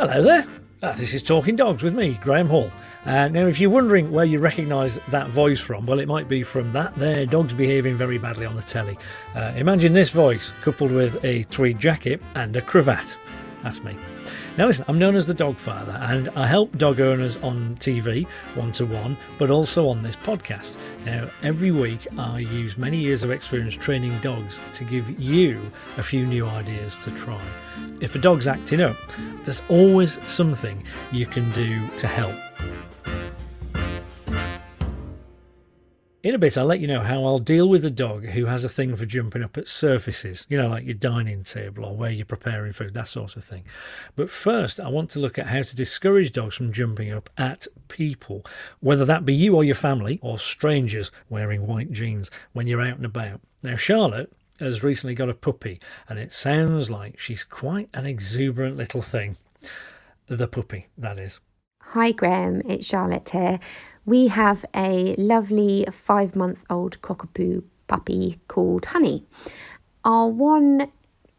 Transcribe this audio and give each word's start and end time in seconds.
Hello 0.00 0.22
there. 0.22 0.46
Uh, 0.82 0.92
this 0.92 1.12
is 1.12 1.22
Talking 1.22 1.56
Dogs 1.56 1.82
with 1.82 1.92
me, 1.92 2.18
Graham 2.22 2.46
Hall. 2.48 2.72
Uh, 3.04 3.28
now, 3.28 3.46
if 3.46 3.60
you're 3.60 3.68
wondering 3.68 4.10
where 4.10 4.24
you 4.24 4.38
recognise 4.38 4.98
that 5.08 5.28
voice 5.28 5.60
from, 5.60 5.84
well, 5.84 6.00
it 6.00 6.08
might 6.08 6.26
be 6.26 6.42
from 6.42 6.72
that 6.72 6.94
there 6.94 7.26
dog's 7.26 7.52
behaving 7.52 7.96
very 7.96 8.16
badly 8.16 8.46
on 8.46 8.56
the 8.56 8.62
telly. 8.62 8.96
Uh, 9.34 9.52
imagine 9.56 9.92
this 9.92 10.08
voice 10.08 10.54
coupled 10.62 10.90
with 10.90 11.22
a 11.22 11.44
tweed 11.44 11.78
jacket 11.78 12.22
and 12.34 12.56
a 12.56 12.62
cravat. 12.62 13.18
That's 13.62 13.84
me. 13.84 13.96
Now, 14.56 14.66
listen, 14.66 14.84
I'm 14.88 14.98
known 14.98 15.16
as 15.16 15.26
the 15.26 15.34
dog 15.34 15.56
father, 15.56 15.96
and 16.00 16.28
I 16.30 16.46
help 16.46 16.76
dog 16.78 17.00
owners 17.00 17.36
on 17.38 17.76
TV, 17.76 18.26
one 18.54 18.72
to 18.72 18.86
one, 18.86 19.16
but 19.38 19.50
also 19.50 19.88
on 19.88 20.02
this 20.02 20.16
podcast. 20.16 20.78
Now, 21.04 21.30
every 21.42 21.70
week 21.70 22.06
I 22.18 22.38
use 22.38 22.78
many 22.78 22.98
years 22.98 23.22
of 23.22 23.30
experience 23.30 23.74
training 23.76 24.18
dogs 24.20 24.60
to 24.72 24.84
give 24.84 25.20
you 25.20 25.60
a 25.98 26.02
few 26.02 26.26
new 26.26 26.46
ideas 26.46 26.96
to 26.98 27.10
try. 27.10 27.40
If 28.00 28.14
a 28.14 28.18
dog's 28.18 28.48
acting 28.48 28.80
up, 28.80 28.96
there's 29.44 29.62
always 29.68 30.18
something 30.26 30.82
you 31.12 31.26
can 31.26 31.50
do 31.52 31.86
to 31.98 32.06
help. 32.06 32.34
In 36.22 36.34
a 36.34 36.38
bit, 36.38 36.58
I'll 36.58 36.66
let 36.66 36.80
you 36.80 36.86
know 36.86 37.00
how 37.00 37.24
I'll 37.24 37.38
deal 37.38 37.66
with 37.66 37.82
a 37.82 37.90
dog 37.90 38.26
who 38.26 38.44
has 38.44 38.62
a 38.62 38.68
thing 38.68 38.94
for 38.94 39.06
jumping 39.06 39.42
up 39.42 39.56
at 39.56 39.66
surfaces, 39.66 40.46
you 40.50 40.58
know, 40.58 40.68
like 40.68 40.84
your 40.84 40.92
dining 40.92 41.44
table 41.44 41.86
or 41.86 41.96
where 41.96 42.10
you're 42.10 42.26
preparing 42.26 42.72
food, 42.72 42.92
that 42.92 43.08
sort 43.08 43.36
of 43.36 43.44
thing. 43.44 43.64
But 44.16 44.28
first, 44.28 44.80
I 44.80 44.90
want 44.90 45.08
to 45.10 45.18
look 45.18 45.38
at 45.38 45.46
how 45.46 45.62
to 45.62 45.76
discourage 45.76 46.32
dogs 46.32 46.56
from 46.56 46.74
jumping 46.74 47.10
up 47.10 47.30
at 47.38 47.66
people, 47.88 48.44
whether 48.80 49.06
that 49.06 49.24
be 49.24 49.32
you 49.32 49.56
or 49.56 49.64
your 49.64 49.74
family 49.74 50.18
or 50.20 50.38
strangers 50.38 51.10
wearing 51.30 51.66
white 51.66 51.90
jeans 51.90 52.30
when 52.52 52.66
you're 52.66 52.82
out 52.82 52.96
and 52.96 53.06
about. 53.06 53.40
Now, 53.62 53.76
Charlotte 53.76 54.30
has 54.58 54.84
recently 54.84 55.14
got 55.14 55.30
a 55.30 55.34
puppy, 55.34 55.80
and 56.06 56.18
it 56.18 56.34
sounds 56.34 56.90
like 56.90 57.18
she's 57.18 57.44
quite 57.44 57.88
an 57.94 58.04
exuberant 58.04 58.76
little 58.76 59.00
thing. 59.00 59.36
The 60.26 60.48
puppy, 60.48 60.88
that 60.98 61.18
is. 61.18 61.40
Hi, 61.80 62.12
Graham, 62.12 62.60
it's 62.66 62.86
Charlotte 62.86 63.30
here 63.30 63.58
we 64.04 64.28
have 64.28 64.64
a 64.74 65.14
lovely 65.16 65.86
five 65.90 66.34
month 66.34 66.64
old 66.70 67.00
cockapoo 67.02 67.62
puppy 67.86 68.40
called 68.48 68.86
Honey. 68.86 69.24
Our 70.04 70.28
one 70.28 70.90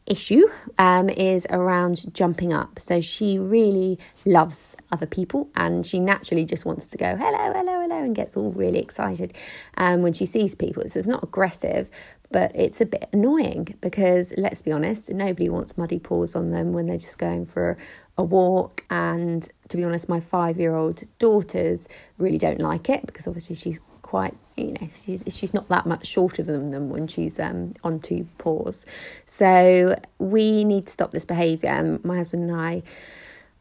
issue 0.06 0.44
um, 0.78 1.10
is 1.10 1.48
around 1.50 2.14
jumping 2.14 2.52
up. 2.52 2.80
So 2.80 3.02
she 3.02 3.40
really 3.40 4.00
loves 4.26 4.76
other 4.92 5.06
people 5.06 5.50
and 5.56 5.86
she 5.86 6.00
naturally 6.00 6.46
just 6.46 6.66
wants 6.66 6.90
to 6.90 6.98
go 6.98 7.16
hello, 7.16 7.54
hello, 7.54 7.82
hello 7.82 8.04
and 8.04 8.16
gets 8.16 8.36
all 8.36 8.52
really 8.52 8.80
excited 8.80 9.34
um, 9.78 10.02
when 10.02 10.14
she 10.14 10.26
sees 10.26 10.56
people. 10.56 10.84
So 10.88 11.00
it's 11.00 11.08
not 11.08 11.24
aggressive, 11.24 11.90
but 12.32 12.52
it's 12.56 12.82
a 12.82 12.86
bit 12.86 13.10
annoying 13.14 13.76
because 13.82 14.34
let's 14.38 14.62
be 14.62 14.72
honest, 14.72 15.10
nobody 15.10 15.50
wants 15.50 15.78
muddy 15.78 16.00
paws 16.00 16.36
on 16.36 16.52
them 16.52 16.74
when 16.74 16.88
they're 16.88 16.98
just 16.98 17.18
going 17.18 17.46
for 17.46 17.78
a 18.18 18.24
walk. 18.24 18.84
And 18.90 19.48
to 19.70 19.78
be 19.78 19.84
honest, 19.84 20.10
my 20.10 20.20
five 20.20 20.60
year 20.60 20.76
old 20.76 21.04
daughters 21.20 21.88
really 22.18 22.38
don't 22.38 22.60
like 22.60 22.90
it 22.90 23.06
because 23.06 23.28
obviously 23.28 23.56
she's 23.56 23.80
quite 24.02 24.36
you 24.58 24.74
know 24.74 24.90
she's 24.94 25.24
she's 25.30 25.54
not 25.54 25.70
that 25.70 25.86
much 25.86 26.06
shorter 26.06 26.44
than 26.44 26.72
them 26.72 26.90
when 26.90 27.08
she's 27.08 27.40
um, 27.40 27.72
on 27.82 27.98
two 27.98 28.28
paws 28.38 28.86
so 29.26 29.96
we 30.20 30.66
need 30.66 30.86
to 30.88 30.92
stop 30.92 31.12
this 31.12 31.24
behavior 31.24 31.70
and 31.70 32.04
my 32.04 32.18
husband 32.18 32.50
and 32.50 32.60
i 32.60 32.84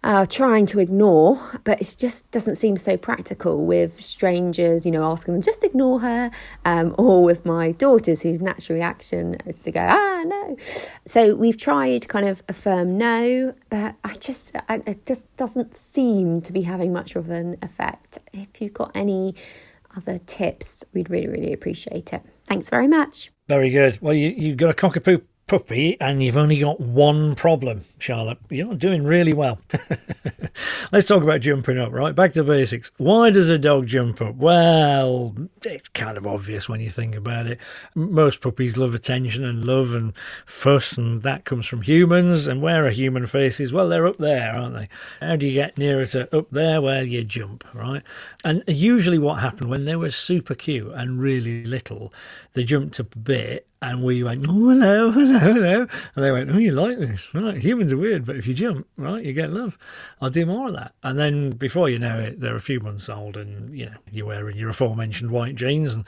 uh, 0.02 0.24
trying 0.24 0.66
to 0.66 0.78
ignore, 0.78 1.60
but 1.64 1.80
it 1.80 1.96
just 1.98 2.30
doesn't 2.30 2.54
seem 2.54 2.76
so 2.76 2.96
practical 2.96 3.66
with 3.66 4.00
strangers, 4.00 4.86
you 4.86 4.92
know, 4.92 5.04
asking 5.04 5.34
them 5.34 5.42
just 5.42 5.62
ignore 5.62 6.00
her, 6.00 6.30
um, 6.64 6.94
or 6.98 7.22
with 7.22 7.44
my 7.44 7.72
daughters 7.72 8.22
whose 8.22 8.40
natural 8.40 8.76
reaction 8.76 9.34
is 9.46 9.58
to 9.60 9.70
go, 9.70 9.80
ah, 9.80 10.22
no. 10.24 10.56
So 11.06 11.34
we've 11.34 11.58
tried 11.58 12.08
kind 12.08 12.26
of 12.26 12.42
a 12.48 12.52
firm 12.52 12.96
no, 12.96 13.54
but 13.68 13.96
I 14.02 14.14
just, 14.14 14.52
I, 14.68 14.82
it 14.86 15.04
just 15.04 15.34
doesn't 15.36 15.74
seem 15.74 16.40
to 16.42 16.52
be 16.52 16.62
having 16.62 16.92
much 16.92 17.16
of 17.16 17.30
an 17.30 17.58
effect. 17.60 18.18
If 18.32 18.60
you've 18.60 18.74
got 18.74 18.92
any 18.94 19.34
other 19.96 20.18
tips, 20.18 20.84
we'd 20.94 21.10
really, 21.10 21.28
really 21.28 21.52
appreciate 21.52 22.12
it. 22.12 22.22
Thanks 22.46 22.70
very 22.70 22.88
much. 22.88 23.30
Very 23.48 23.70
good. 23.70 23.98
Well, 24.00 24.14
you, 24.14 24.28
you've 24.28 24.56
got 24.56 24.70
a 24.70 24.74
cockapoo 24.74 25.22
puppy 25.50 26.00
and 26.00 26.22
you've 26.22 26.36
only 26.36 26.60
got 26.60 26.78
one 26.78 27.34
problem, 27.34 27.80
Charlotte. 27.98 28.38
You're 28.50 28.76
doing 28.76 29.02
really 29.02 29.34
well. 29.34 29.58
Let's 30.92 31.08
talk 31.08 31.24
about 31.24 31.40
jumping 31.40 31.76
up, 31.76 31.92
right? 31.92 32.14
Back 32.14 32.30
to 32.34 32.44
basics. 32.44 32.92
Why 32.98 33.30
does 33.30 33.48
a 33.48 33.58
dog 33.58 33.88
jump 33.88 34.22
up? 34.22 34.36
Well, 34.36 35.34
it's 35.64 35.88
kind 35.88 36.16
of 36.16 36.24
obvious 36.24 36.68
when 36.68 36.80
you 36.80 36.88
think 36.88 37.16
about 37.16 37.48
it. 37.48 37.58
Most 37.96 38.40
puppies 38.40 38.76
love 38.76 38.94
attention 38.94 39.44
and 39.44 39.64
love 39.64 39.92
and 39.92 40.16
fuss, 40.46 40.96
and 40.96 41.22
that 41.22 41.44
comes 41.44 41.66
from 41.66 41.82
humans. 41.82 42.46
And 42.46 42.62
where 42.62 42.86
are 42.86 42.90
human 42.90 43.26
faces? 43.26 43.72
Well, 43.72 43.88
they're 43.88 44.06
up 44.06 44.18
there, 44.18 44.54
aren't 44.54 44.76
they? 44.76 44.88
How 45.20 45.34
do 45.34 45.48
you 45.48 45.54
get 45.54 45.76
nearer 45.76 46.04
to 46.06 46.36
up 46.36 46.50
there? 46.50 46.80
Well, 46.80 47.04
you 47.04 47.24
jump, 47.24 47.64
right? 47.74 48.04
And 48.44 48.62
usually, 48.68 49.18
what 49.18 49.40
happened 49.40 49.68
when 49.68 49.84
they 49.84 49.96
were 49.96 50.10
super 50.10 50.54
cute 50.54 50.92
and 50.92 51.20
really 51.20 51.64
little, 51.64 52.14
they 52.52 52.62
jumped 52.62 53.00
up 53.00 53.16
a 53.16 53.18
bit 53.18 53.66
and 53.82 54.02
we 54.02 54.22
went, 54.22 54.46
oh, 54.48 54.68
hello, 54.68 55.10
hello, 55.10 55.38
hello. 55.40 55.86
And 56.14 56.24
they 56.24 56.30
went, 56.30 56.50
oh, 56.50 56.58
you 56.58 56.72
like 56.72 56.98
this? 56.98 57.34
Right. 57.34 57.56
Humans 57.56 57.92
are 57.92 57.98
weird, 57.98 58.26
but 58.26 58.36
if 58.36 58.46
you 58.46 58.54
jump, 58.54 58.86
right, 58.96 59.24
you 59.24 59.32
get 59.32 59.52
love. 59.52 59.78
I'll 60.20 60.30
do 60.30 60.46
more 60.46 60.68
of 60.68 60.74
that. 60.74 60.94
And 61.02 61.18
then 61.18 61.50
before 61.50 61.88
you 61.88 61.98
know 61.98 62.18
it, 62.18 62.40
they're 62.40 62.56
a 62.56 62.60
few 62.60 62.80
months 62.80 63.08
old 63.08 63.36
and, 63.36 63.76
you 63.76 63.86
know, 63.86 63.96
you're 64.10 64.26
wearing 64.26 64.56
your 64.56 64.70
aforementioned 64.70 65.30
white 65.30 65.54
jeans 65.54 65.94
and 65.94 66.06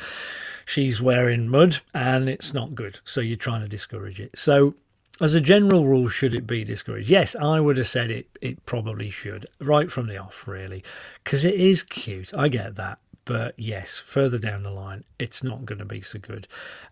she's 0.65 1.03
wearing 1.03 1.49
mud 1.49 1.81
and 1.95 2.29
it's 2.29 2.55
not 2.55 2.75
good. 2.75 3.01
So 3.05 3.21
you're 3.21 3.37
trying 3.37 3.63
to 3.63 3.69
discourage 3.69 4.21
it. 4.21 4.39
So 4.39 4.75
as 5.21 5.35
a 5.35 5.41
general 5.41 5.87
rule, 5.87 6.09
should 6.09 6.35
it 6.35 6.47
be 6.47 6.65
discouraged? 6.65 7.11
Yes, 7.11 7.37
I 7.37 7.61
would 7.61 7.77
have 7.77 7.87
said 7.87 8.11
it. 8.11 8.27
It 8.41 8.65
probably 8.67 9.11
should, 9.11 9.47
right 9.61 9.91
from 9.91 10.07
the 10.07 10.19
off, 10.19 10.49
really, 10.49 10.83
because 11.23 11.45
it 11.45 11.55
is 11.55 11.83
cute. 11.83 12.33
I 12.35 12.49
get 12.49 12.77
that, 12.77 12.99
but 13.25 13.55
yes, 13.57 14.01
further 14.01 14.39
down 14.39 14.63
the 14.63 14.71
line, 14.71 15.05
it's 15.19 15.45
not 15.45 15.65
going 15.65 15.79
to 15.79 15.85
be 15.85 16.01
so 16.01 16.19
good. 16.19 16.49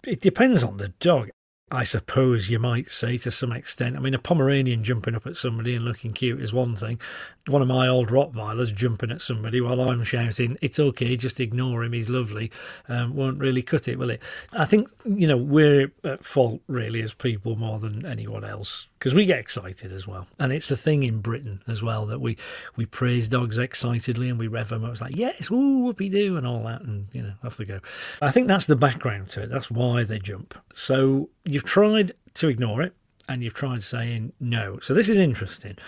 It 0.06 0.20
depends 0.20 0.62
on 0.62 0.76
the 0.76 0.88
dog. 1.00 1.30
I 1.72 1.84
suppose 1.84 2.50
you 2.50 2.58
might 2.58 2.90
say 2.90 3.16
to 3.18 3.30
some 3.30 3.52
extent. 3.52 3.96
I 3.96 4.00
mean, 4.00 4.14
a 4.14 4.18
Pomeranian 4.18 4.82
jumping 4.82 5.14
up 5.14 5.26
at 5.26 5.36
somebody 5.36 5.76
and 5.76 5.84
looking 5.84 6.10
cute 6.12 6.40
is 6.40 6.52
one 6.52 6.74
thing. 6.74 7.00
One 7.46 7.62
of 7.62 7.68
my 7.68 7.86
old 7.86 8.08
Rottweilers 8.08 8.74
jumping 8.74 9.12
at 9.12 9.20
somebody 9.20 9.60
while 9.60 9.80
I'm 9.80 10.02
shouting, 10.02 10.58
it's 10.60 10.80
okay, 10.80 11.16
just 11.16 11.38
ignore 11.38 11.84
him, 11.84 11.92
he's 11.92 12.08
lovely, 12.08 12.50
um, 12.88 13.14
won't 13.14 13.38
really 13.38 13.62
cut 13.62 13.86
it, 13.86 13.98
will 13.98 14.10
it? 14.10 14.22
I 14.52 14.64
think, 14.64 14.88
you 15.04 15.28
know, 15.28 15.36
we're 15.36 15.92
at 16.02 16.24
fault 16.24 16.60
really 16.66 17.02
as 17.02 17.14
people 17.14 17.54
more 17.54 17.78
than 17.78 18.04
anyone 18.04 18.44
else 18.44 18.88
because 19.00 19.14
we 19.14 19.24
get 19.24 19.38
excited 19.38 19.94
as 19.94 20.06
well. 20.06 20.26
And 20.38 20.52
it's 20.52 20.70
a 20.70 20.76
thing 20.76 21.04
in 21.04 21.22
Britain 21.22 21.62
as 21.66 21.82
well 21.82 22.04
that 22.06 22.20
we, 22.20 22.36
we 22.76 22.84
praise 22.84 23.28
dogs 23.28 23.56
excitedly 23.56 24.28
and 24.28 24.38
we 24.38 24.46
rev 24.46 24.68
them 24.68 24.84
up. 24.84 24.90
It's 24.92 25.00
like, 25.00 25.16
yes, 25.16 25.50
woo, 25.50 25.90
whoopie 25.90 26.10
do, 26.10 26.36
and 26.36 26.46
all 26.46 26.62
that, 26.64 26.82
and, 26.82 27.08
you 27.12 27.22
know, 27.22 27.32
off 27.42 27.56
they 27.56 27.64
go. 27.64 27.80
I 28.20 28.30
think 28.30 28.46
that's 28.46 28.66
the 28.66 28.76
background 28.76 29.28
to 29.28 29.44
it. 29.44 29.48
That's 29.48 29.70
why 29.70 30.04
they 30.04 30.18
jump. 30.18 30.54
So 30.74 31.30
you've 31.46 31.64
tried 31.64 32.12
to 32.34 32.48
ignore 32.48 32.82
it 32.82 32.94
and 33.26 33.42
you've 33.42 33.54
tried 33.54 33.82
saying 33.82 34.34
no. 34.38 34.78
So 34.80 34.92
this 34.92 35.08
is 35.08 35.18
interesting. 35.18 35.78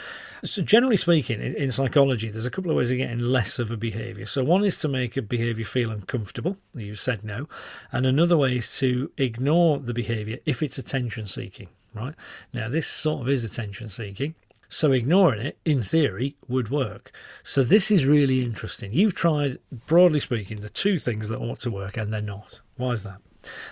So 0.42 0.62
generally 0.62 0.96
speaking, 0.96 1.42
in 1.42 1.70
psychology, 1.70 2.30
there's 2.30 2.46
a 2.46 2.50
couple 2.50 2.70
of 2.70 2.78
ways 2.78 2.90
of 2.92 2.96
getting 2.96 3.18
less 3.18 3.58
of 3.58 3.70
a 3.70 3.76
behaviour. 3.76 4.24
So 4.24 4.42
one 4.42 4.64
is 4.64 4.80
to 4.80 4.88
make 4.88 5.18
a 5.18 5.22
behaviour 5.22 5.66
feel 5.66 5.90
uncomfortable. 5.90 6.56
You 6.72 6.94
said 6.94 7.24
no, 7.24 7.46
and 7.90 8.06
another 8.06 8.38
way 8.38 8.56
is 8.56 8.78
to 8.78 9.10
ignore 9.18 9.80
the 9.80 9.92
behaviour 9.92 10.38
if 10.46 10.62
it's 10.62 10.78
attention 10.78 11.26
seeking 11.26 11.68
right? 11.94 12.14
Now, 12.52 12.68
this 12.68 12.86
sort 12.86 13.20
of 13.22 13.28
is 13.28 13.44
attention 13.44 13.88
seeking. 13.88 14.34
So 14.68 14.90
ignoring 14.90 15.40
it, 15.40 15.58
in 15.66 15.82
theory, 15.82 16.36
would 16.48 16.70
work. 16.70 17.12
So 17.42 17.62
this 17.62 17.90
is 17.90 18.06
really 18.06 18.42
interesting. 18.42 18.90
You've 18.94 19.14
tried, 19.14 19.58
broadly 19.86 20.18
speaking, 20.18 20.60
the 20.60 20.70
two 20.70 20.98
things 20.98 21.28
that 21.28 21.38
ought 21.38 21.60
to 21.60 21.70
work 21.70 21.98
and 21.98 22.10
they're 22.10 22.22
not. 22.22 22.62
Why 22.76 22.92
is 22.92 23.02
that? 23.02 23.18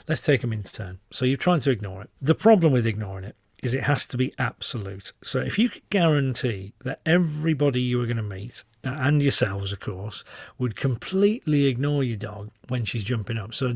Let's 0.07 0.21
take 0.21 0.43
them 0.43 0.53
in 0.53 0.63
turn. 0.63 0.99
So 1.11 1.25
you've 1.25 1.41
tried 1.41 1.63
to 1.63 1.71
ignore 1.71 2.03
it. 2.03 2.11
The 2.21 2.35
problem 2.35 2.75
with 2.75 2.87
ignoring 2.87 3.25
it 3.25 3.37
is 3.63 3.75
it 3.75 3.85
has 3.85 4.07
to 4.09 4.17
be 4.17 4.33
absolute. 4.39 5.13
So 5.23 5.41
if 5.41 5.59
you 5.59 5.69
could 5.69 5.89
guarantee 5.91 6.73
that 6.85 7.01
everybody 7.05 7.81
you 7.81 7.99
were 7.99 8.07
going 8.07 8.17
to 8.17 8.23
meet 8.23 8.65
uh, 8.83 8.91
and 8.91 9.23
yourselves, 9.23 9.73
of 9.73 9.81
course, 9.81 10.25
would 10.59 10.77
completely 10.77 11.67
ignore 11.67 12.03
your 12.03 12.17
dog 12.17 12.51
when 12.69 12.85
she's 12.85 13.05
jumping 13.05 13.37
up. 13.37 13.53
So 13.53 13.75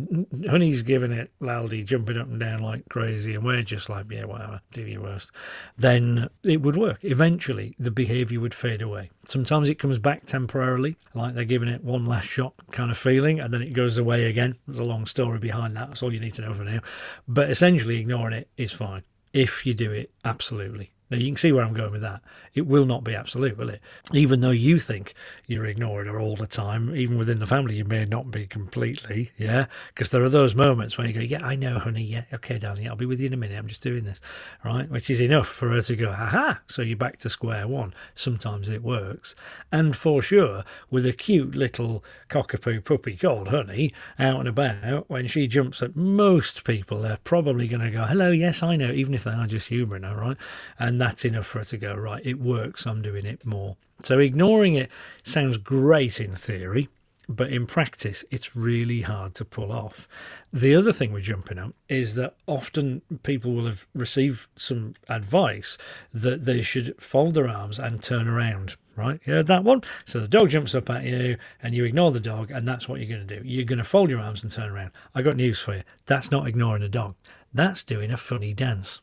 Honey's 0.48 0.82
giving 0.82 1.12
it 1.12 1.30
loudly, 1.40 1.82
jumping 1.82 2.16
up 2.16 2.28
and 2.28 2.40
down 2.40 2.60
like 2.60 2.88
crazy, 2.88 3.34
and 3.34 3.44
we're 3.44 3.62
just 3.62 3.90
like, 3.90 4.06
yeah, 4.10 4.24
whatever, 4.24 4.60
do 4.72 4.82
your 4.82 5.02
worst. 5.02 5.30
Then 5.76 6.28
it 6.42 6.62
would 6.62 6.76
work. 6.76 7.00
Eventually, 7.02 7.74
the 7.78 7.90
behaviour 7.90 8.40
would 8.40 8.54
fade 8.54 8.80
away. 8.80 9.10
Sometimes 9.26 9.68
it 9.68 9.78
comes 9.78 9.98
back 9.98 10.24
temporarily, 10.24 10.96
like 11.12 11.34
they're 11.34 11.44
giving 11.44 11.68
it 11.68 11.84
one 11.84 12.04
last 12.04 12.28
shot 12.28 12.54
kind 12.70 12.90
of 12.90 12.96
feeling, 12.96 13.40
and 13.40 13.52
then 13.52 13.62
it 13.62 13.74
goes 13.74 13.98
away 13.98 14.24
again. 14.24 14.56
There's 14.66 14.78
a 14.78 14.84
long 14.84 15.04
story 15.04 15.38
behind 15.38 15.76
that. 15.76 15.88
That's 15.88 16.02
all 16.02 16.14
you 16.14 16.20
need 16.20 16.34
to 16.34 16.42
know 16.42 16.54
for 16.54 16.64
now. 16.64 16.80
But 17.28 17.50
essentially, 17.50 18.00
ignoring 18.00 18.34
it 18.34 18.48
is 18.56 18.72
fine 18.72 19.02
if 19.34 19.66
you 19.66 19.74
do 19.74 19.92
it 19.92 20.10
absolutely. 20.24 20.93
Now, 21.10 21.18
you 21.18 21.26
can 21.26 21.36
see 21.36 21.52
where 21.52 21.64
I'm 21.64 21.74
going 21.74 21.92
with 21.92 22.00
that. 22.00 22.22
It 22.54 22.66
will 22.66 22.86
not 22.86 23.04
be 23.04 23.14
absolute, 23.14 23.58
will 23.58 23.68
it? 23.68 23.80
Even 24.12 24.40
though 24.40 24.50
you 24.50 24.78
think 24.78 25.12
you're 25.46 25.66
ignoring 25.66 26.06
her 26.06 26.18
all 26.18 26.36
the 26.36 26.46
time, 26.46 26.94
even 26.96 27.18
within 27.18 27.40
the 27.40 27.46
family, 27.46 27.76
you 27.76 27.84
may 27.84 28.04
not 28.04 28.30
be 28.30 28.46
completely, 28.46 29.30
yeah? 29.36 29.66
Because 29.88 30.10
there 30.10 30.22
are 30.22 30.30
those 30.30 30.54
moments 30.54 30.96
where 30.96 31.06
you 31.06 31.12
go, 31.12 31.20
yeah, 31.20 31.44
I 31.44 31.56
know, 31.56 31.78
honey, 31.78 32.04
yeah, 32.04 32.24
okay, 32.32 32.58
darling, 32.58 32.88
I'll 32.88 32.96
be 32.96 33.06
with 33.06 33.20
you 33.20 33.26
in 33.26 33.34
a 33.34 33.36
minute, 33.36 33.58
I'm 33.58 33.66
just 33.66 33.82
doing 33.82 34.04
this, 34.04 34.20
right? 34.64 34.88
Which 34.88 35.10
is 35.10 35.20
enough 35.20 35.48
for 35.48 35.68
her 35.70 35.80
to 35.82 35.96
go, 35.96 36.10
aha, 36.10 36.60
so 36.66 36.82
you're 36.82 36.96
back 36.96 37.18
to 37.18 37.28
square 37.28 37.68
one. 37.68 37.92
Sometimes 38.14 38.68
it 38.68 38.82
works. 38.82 39.34
And 39.70 39.94
for 39.94 40.22
sure, 40.22 40.64
with 40.90 41.04
a 41.06 41.12
cute 41.12 41.54
little 41.54 42.04
cockapoo 42.28 42.84
puppy 42.84 43.16
called 43.16 43.48
Honey 43.48 43.92
out 44.18 44.40
and 44.40 44.48
about, 44.48 45.10
when 45.10 45.26
she 45.26 45.46
jumps 45.48 45.82
at 45.82 45.96
most 45.96 46.64
people, 46.64 47.02
they're 47.02 47.18
probably 47.24 47.68
going 47.68 47.82
to 47.82 47.90
go, 47.90 48.04
hello, 48.04 48.30
yes, 48.30 48.62
I 48.62 48.76
know, 48.76 48.90
even 48.90 49.12
if 49.12 49.24
they 49.24 49.32
are 49.32 49.46
just 49.46 49.68
humouring 49.68 50.04
her, 50.04 50.16
right? 50.16 50.36
And 50.78 50.93
that's 51.00 51.24
enough 51.24 51.46
for 51.46 51.58
her 51.58 51.64
to 51.64 51.76
go, 51.76 51.94
right, 51.94 52.24
it 52.24 52.40
works, 52.40 52.86
I'm 52.86 53.02
doing 53.02 53.26
it 53.26 53.44
more. 53.44 53.76
So 54.02 54.18
ignoring 54.18 54.74
it 54.74 54.90
sounds 55.22 55.58
great 55.58 56.20
in 56.20 56.34
theory, 56.34 56.88
but 57.28 57.50
in 57.50 57.66
practice, 57.66 58.24
it's 58.30 58.54
really 58.54 59.00
hard 59.02 59.34
to 59.36 59.44
pull 59.44 59.72
off. 59.72 60.06
The 60.52 60.74
other 60.74 60.92
thing 60.92 61.12
we're 61.12 61.20
jumping 61.20 61.58
up 61.58 61.74
is 61.88 62.14
that 62.16 62.36
often 62.46 63.02
people 63.22 63.52
will 63.52 63.66
have 63.66 63.86
received 63.94 64.46
some 64.56 64.94
advice 65.08 65.78
that 66.12 66.44
they 66.44 66.60
should 66.60 67.00
fold 67.00 67.34
their 67.34 67.48
arms 67.48 67.78
and 67.78 68.02
turn 68.02 68.28
around. 68.28 68.76
Right, 68.96 69.18
you 69.24 69.32
heard 69.32 69.48
that 69.48 69.64
one? 69.64 69.82
So 70.04 70.20
the 70.20 70.28
dog 70.28 70.50
jumps 70.50 70.72
up 70.72 70.88
at 70.88 71.02
you 71.02 71.36
and 71.60 71.74
you 71.74 71.84
ignore 71.84 72.12
the 72.12 72.20
dog, 72.20 72.52
and 72.52 72.68
that's 72.68 72.88
what 72.88 73.00
you're 73.00 73.08
going 73.08 73.26
to 73.26 73.40
do. 73.40 73.42
You're 73.44 73.64
going 73.64 73.78
to 73.78 73.84
fold 73.84 74.08
your 74.08 74.20
arms 74.20 74.44
and 74.44 74.52
turn 74.52 74.70
around. 74.70 74.92
I 75.16 75.22
got 75.22 75.34
news 75.34 75.58
for 75.58 75.74
you. 75.74 75.82
That's 76.06 76.30
not 76.30 76.46
ignoring 76.46 76.84
a 76.84 76.88
dog, 76.88 77.16
that's 77.52 77.82
doing 77.82 78.12
a 78.12 78.16
funny 78.16 78.52
dance. 78.52 79.00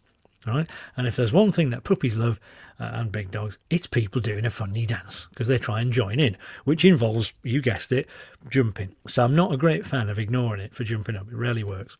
Right? 0.47 0.67
And 0.97 1.05
if 1.05 1.15
there's 1.15 1.31
one 1.31 1.51
thing 1.51 1.69
that 1.69 1.83
puppies 1.83 2.17
love 2.17 2.39
uh, 2.79 2.89
and 2.93 3.11
big 3.11 3.29
dogs, 3.29 3.59
it's 3.69 3.85
people 3.85 4.21
doing 4.21 4.45
a 4.45 4.49
funny 4.49 4.87
dance 4.87 5.27
because 5.29 5.47
they 5.47 5.59
try 5.59 5.81
and 5.81 5.93
join 5.93 6.19
in, 6.19 6.35
which 6.63 6.83
involves, 6.83 7.33
you 7.43 7.61
guessed 7.61 7.91
it, 7.91 8.09
jumping. 8.49 8.95
So 9.05 9.23
I'm 9.23 9.35
not 9.35 9.53
a 9.53 9.57
great 9.57 9.85
fan 9.85 10.09
of 10.09 10.17
ignoring 10.17 10.61
it 10.61 10.73
for 10.73 10.83
jumping 10.83 11.15
up. 11.15 11.27
It 11.31 11.35
rarely 11.35 11.63
works. 11.63 11.97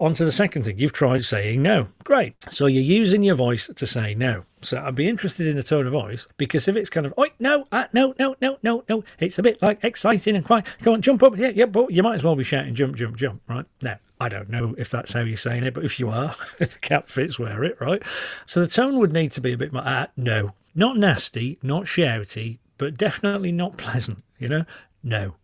On 0.00 0.14
to 0.14 0.24
the 0.24 0.32
second 0.32 0.64
thing. 0.64 0.78
You've 0.78 0.94
tried 0.94 1.24
saying 1.24 1.62
no. 1.62 1.88
Great. 2.04 2.34
So 2.50 2.64
you're 2.64 2.82
using 2.82 3.22
your 3.22 3.34
voice 3.34 3.66
to 3.66 3.86
say 3.86 4.14
no. 4.14 4.44
So 4.62 4.82
I'd 4.82 4.94
be 4.94 5.06
interested 5.06 5.46
in 5.46 5.56
the 5.56 5.62
tone 5.62 5.86
of 5.86 5.92
voice 5.92 6.26
because 6.38 6.66
if 6.68 6.74
it's 6.74 6.88
kind 6.88 7.04
of, 7.04 7.12
oh, 7.18 7.26
no, 7.38 7.66
uh, 7.70 7.84
no, 7.92 8.14
no, 8.18 8.34
no, 8.40 8.58
no, 8.62 8.82
no, 8.88 9.04
it's 9.18 9.38
a 9.38 9.42
bit 9.42 9.60
like 9.60 9.84
exciting 9.84 10.36
and 10.36 10.44
quiet. 10.44 10.66
Come 10.80 10.94
on, 10.94 11.02
jump 11.02 11.22
up. 11.22 11.36
Yeah, 11.36 11.52
yeah, 11.54 11.66
but 11.66 11.90
you 11.90 12.02
might 12.02 12.14
as 12.14 12.24
well 12.24 12.34
be 12.34 12.44
shouting, 12.44 12.74
jump, 12.74 12.96
jump, 12.96 13.16
jump, 13.16 13.42
right? 13.46 13.66
Now, 13.82 13.98
I 14.20 14.28
don't 14.28 14.50
know 14.50 14.74
if 14.76 14.90
that's 14.90 15.14
how 15.14 15.20
you're 15.20 15.36
saying 15.36 15.64
it, 15.64 15.72
but 15.72 15.84
if 15.84 15.98
you 15.98 16.10
are, 16.10 16.36
if 16.58 16.72
the 16.74 16.78
cat 16.78 17.08
fits, 17.08 17.38
wear 17.38 17.64
it, 17.64 17.80
right? 17.80 18.02
So 18.46 18.60
the 18.60 18.68
tone 18.68 18.98
would 18.98 19.12
need 19.12 19.32
to 19.32 19.40
be 19.40 19.52
a 19.52 19.56
bit 19.56 19.72
more, 19.72 19.86
uh, 19.86 20.06
no, 20.16 20.52
not 20.74 20.98
nasty, 20.98 21.58
not 21.62 21.84
shouty, 21.84 22.58
but 22.76 22.98
definitely 22.98 23.50
not 23.50 23.76
pleasant, 23.78 24.22
you 24.38 24.48
know? 24.48 24.64
No, 25.02 25.36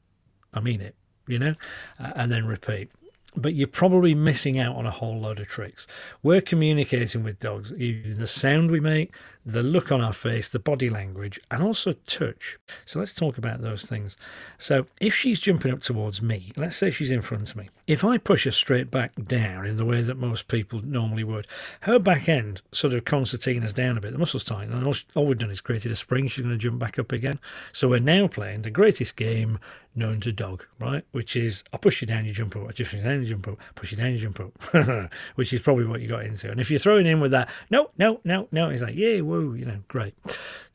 I 0.52 0.60
mean 0.60 0.82
it, 0.82 0.94
you 1.26 1.38
know? 1.38 1.54
Uh, 1.98 2.12
and 2.14 2.30
then 2.30 2.46
repeat 2.46 2.90
but 3.36 3.54
you're 3.54 3.68
probably 3.68 4.14
missing 4.14 4.58
out 4.58 4.76
on 4.76 4.86
a 4.86 4.90
whole 4.90 5.20
load 5.20 5.38
of 5.38 5.46
tricks. 5.46 5.86
We're 6.22 6.40
communicating 6.40 7.22
with 7.22 7.38
dogs 7.38 7.70
using 7.76 8.18
the 8.18 8.26
sound 8.26 8.70
we 8.70 8.80
make, 8.80 9.12
the 9.46 9.62
look 9.62 9.92
on 9.92 10.00
our 10.00 10.12
face, 10.12 10.48
the 10.48 10.58
body 10.58 10.90
language, 10.90 11.38
and 11.52 11.62
also 11.62 11.92
touch. 12.04 12.58
So 12.84 12.98
let's 12.98 13.14
talk 13.14 13.38
about 13.38 13.62
those 13.62 13.84
things. 13.86 14.16
So 14.58 14.86
if 15.00 15.14
she's 15.14 15.38
jumping 15.38 15.72
up 15.72 15.80
towards 15.80 16.20
me, 16.20 16.52
let's 16.56 16.76
say 16.76 16.90
she's 16.90 17.12
in 17.12 17.22
front 17.22 17.50
of 17.50 17.56
me, 17.56 17.70
if 17.86 18.04
I 18.04 18.18
push 18.18 18.44
her 18.44 18.50
straight 18.50 18.90
back 18.90 19.12
down 19.14 19.64
in 19.64 19.76
the 19.76 19.84
way 19.84 20.00
that 20.02 20.16
most 20.16 20.48
people 20.48 20.82
normally 20.82 21.22
would, 21.22 21.46
her 21.82 22.00
back 22.00 22.28
end 22.28 22.60
sort 22.72 22.92
of 22.92 23.04
concertinas 23.04 23.72
down 23.72 23.96
a 23.96 24.00
bit, 24.00 24.12
the 24.12 24.18
muscles 24.18 24.42
tighten, 24.42 24.72
and 24.72 24.84
all, 24.84 24.96
all 25.14 25.26
we've 25.26 25.38
done 25.38 25.52
is 25.52 25.60
created 25.60 25.92
a 25.92 25.96
spring. 25.96 26.26
She's 26.26 26.42
going 26.42 26.52
to 26.52 26.58
jump 26.58 26.80
back 26.80 26.98
up 26.98 27.12
again. 27.12 27.38
So 27.72 27.88
we're 27.88 28.00
now 28.00 28.26
playing 28.26 28.62
the 28.62 28.70
greatest 28.70 29.16
game 29.16 29.60
known 29.96 30.20
to 30.20 30.30
dog, 30.30 30.66
right? 30.78 31.04
Which 31.12 31.36
is 31.36 31.64
I 31.72 31.78
push 31.78 32.00
you 32.00 32.06
down, 32.06 32.26
you 32.26 32.32
jump 32.32 32.54
up, 32.54 32.64
I 32.64 32.72
push 32.72 32.92
you 32.92 33.02
down, 33.02 33.20
you 33.20 33.26
jump 33.26 33.48
up, 33.48 33.58
push 33.74 33.92
you 33.92 33.96
down, 33.96 34.12
you 34.12 34.18
jump 34.18 34.40
up, 34.40 35.10
which 35.36 35.52
is 35.52 35.60
probably 35.60 35.86
what 35.86 36.00
you 36.00 36.08
got 36.08 36.24
into. 36.24 36.50
And 36.50 36.60
if 36.60 36.70
you're 36.70 36.78
throwing 36.78 37.06
in 37.06 37.20
with 37.20 37.30
that, 37.30 37.48
no, 37.70 37.90
no, 37.96 38.20
no, 38.24 38.46
no, 38.52 38.68
he's 38.70 38.82
like, 38.82 38.94
yeah, 38.94 39.20
whoa, 39.36 39.54
you 39.54 39.64
know, 39.64 39.80
great. 39.88 40.14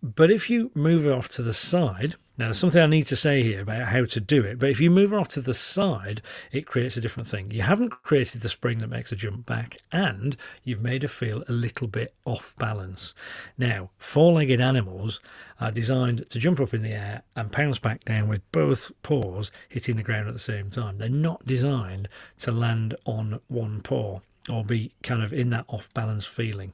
But 0.04 0.32
if 0.32 0.50
you 0.50 0.72
move 0.74 1.08
off 1.08 1.28
to 1.30 1.42
the 1.42 1.54
side, 1.54 2.16
now 2.38 2.46
there's 2.46 2.58
something 2.58 2.82
I 2.82 2.88
need 2.88 3.06
to 3.08 3.16
say 3.16 3.44
here 3.44 3.62
about 3.62 3.88
how 3.88 4.04
to 4.04 4.20
do 4.20 4.44
it, 4.44 4.58
but 4.58 4.70
if 4.70 4.80
you 4.80 4.90
move 4.90 5.14
off 5.14 5.28
to 5.30 5.42
the 5.42 5.54
side, 5.54 6.22
it 6.52 6.66
creates 6.66 6.98
a 6.98 7.02
different 7.02 7.28
thing. 7.28 7.52
You 7.52 7.62
haven't 7.62 7.92
created 8.04 8.42
the 8.42 8.50
spring 8.50 8.80
that 8.80 8.90
makes 8.90 9.12
a 9.12 9.16
jump 9.16 9.46
back, 9.46 9.78
and 9.92 10.36
you've 10.64 10.82
made 10.82 11.04
her 11.04 11.08
feel 11.08 11.44
a 11.48 11.52
little 11.52 11.88
bit 11.88 12.16
off 12.26 12.56
balance. 12.58 13.14
Now, 13.58 13.92
four 13.98 14.34
legged 14.34 14.60
animals 14.60 15.20
are 15.60 15.72
designed 15.72 16.30
to 16.30 16.40
jump 16.40 16.60
up 16.60 16.74
in 16.74 16.82
the 16.82 16.94
air 16.94 17.22
and 17.36 17.52
pounce 17.52 17.78
back 17.78 18.06
down 18.06 18.28
with 18.28 18.50
both 18.52 18.92
paws 19.04 19.52
hitting 19.70 19.98
the 19.98 20.04
ground 20.04 20.28
at 20.28 20.34
the 20.34 20.40
same 20.40 20.72
time. 20.72 20.98
They're 20.98 21.10
not 21.10 21.46
designed 21.46 22.10
to 22.40 22.52
land 22.52 22.96
on 23.06 23.40
one 23.50 23.82
paw 23.82 24.22
or 24.52 24.66
be 24.66 24.94
kind 25.04 25.22
of 25.22 25.32
in 25.32 25.52
that 25.52 25.66
off 25.68 25.94
balance 25.94 26.26
feeling. 26.26 26.74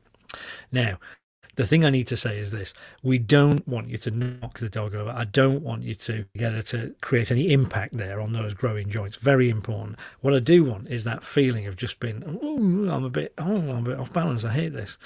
Now, 0.71 0.99
the 1.57 1.65
thing 1.65 1.83
I 1.83 1.89
need 1.89 2.07
to 2.07 2.15
say 2.15 2.39
is 2.39 2.51
this 2.51 2.73
we 3.03 3.17
don't 3.17 3.67
want 3.67 3.89
you 3.89 3.97
to 3.97 4.11
knock 4.11 4.59
the 4.59 4.69
dog 4.69 4.95
over. 4.95 5.09
I 5.09 5.25
don't 5.25 5.63
want 5.63 5.83
you 5.83 5.95
to 5.95 6.25
get 6.37 6.53
her 6.53 6.61
to 6.61 6.95
create 7.01 7.31
any 7.31 7.51
impact 7.51 7.97
there 7.97 8.21
on 8.21 8.31
those 8.31 8.53
growing 8.53 8.89
joints. 8.89 9.17
Very 9.17 9.49
important. 9.49 9.97
What 10.21 10.33
I 10.33 10.39
do 10.39 10.63
want 10.63 10.87
is 10.87 11.03
that 11.03 11.23
feeling 11.23 11.65
of 11.65 11.75
just 11.75 11.99
being, 11.99 12.23
oh, 12.25 12.93
I'm 12.93 13.03
a 13.03 13.09
bit, 13.09 13.33
oh, 13.39 13.55
I'm 13.55 13.69
a 13.69 13.81
bit 13.81 13.99
off 13.99 14.13
balance. 14.13 14.45
I 14.45 14.51
hate 14.53 14.73
this. 14.73 14.97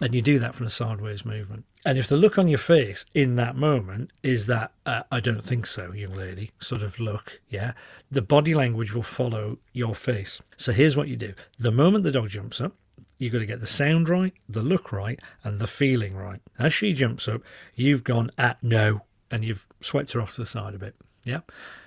And 0.00 0.14
you 0.14 0.22
do 0.22 0.38
that 0.38 0.54
from 0.54 0.66
a 0.66 0.70
sideways 0.70 1.24
movement. 1.24 1.64
And 1.84 1.98
if 1.98 2.08
the 2.08 2.16
look 2.16 2.38
on 2.38 2.48
your 2.48 2.58
face 2.58 3.04
in 3.14 3.36
that 3.36 3.56
moment 3.56 4.10
is 4.22 4.46
that, 4.46 4.72
uh, 4.86 5.02
I 5.12 5.20
don't 5.20 5.44
think 5.44 5.66
so, 5.66 5.92
young 5.92 6.14
lady, 6.14 6.52
sort 6.58 6.82
of 6.82 6.98
look, 6.98 7.40
yeah, 7.50 7.72
the 8.10 8.22
body 8.22 8.54
language 8.54 8.94
will 8.94 9.02
follow 9.02 9.58
your 9.72 9.94
face. 9.94 10.40
So 10.56 10.72
here's 10.72 10.96
what 10.96 11.08
you 11.08 11.16
do 11.16 11.34
the 11.58 11.70
moment 11.70 12.04
the 12.04 12.10
dog 12.10 12.30
jumps 12.30 12.60
up, 12.60 12.74
You've 13.18 13.32
got 13.32 13.40
to 13.40 13.46
get 13.46 13.60
the 13.60 13.66
sound 13.66 14.08
right, 14.08 14.32
the 14.48 14.62
look 14.62 14.92
right, 14.92 15.20
and 15.42 15.58
the 15.58 15.66
feeling 15.66 16.14
right. 16.14 16.40
As 16.58 16.72
she 16.72 16.92
jumps 16.92 17.26
up, 17.28 17.42
you've 17.74 18.04
gone 18.04 18.30
at 18.38 18.62
no, 18.62 19.02
and 19.30 19.44
you've 19.44 19.66
swept 19.80 20.12
her 20.12 20.20
off 20.20 20.34
to 20.34 20.42
the 20.42 20.46
side 20.46 20.74
a 20.74 20.78
bit. 20.78 20.94
Yeah. 21.24 21.40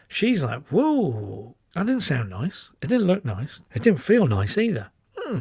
She's 0.09 0.43
like, 0.43 0.67
whoa, 0.67 1.55
that 1.73 1.85
didn't 1.85 2.01
sound 2.01 2.29
nice. 2.29 2.69
It 2.81 2.89
didn't 2.89 3.07
look 3.07 3.23
nice. 3.23 3.61
It 3.73 3.81
didn't 3.81 4.01
feel 4.01 4.27
nice 4.27 4.57
either. 4.57 4.91
Hmm. 5.17 5.39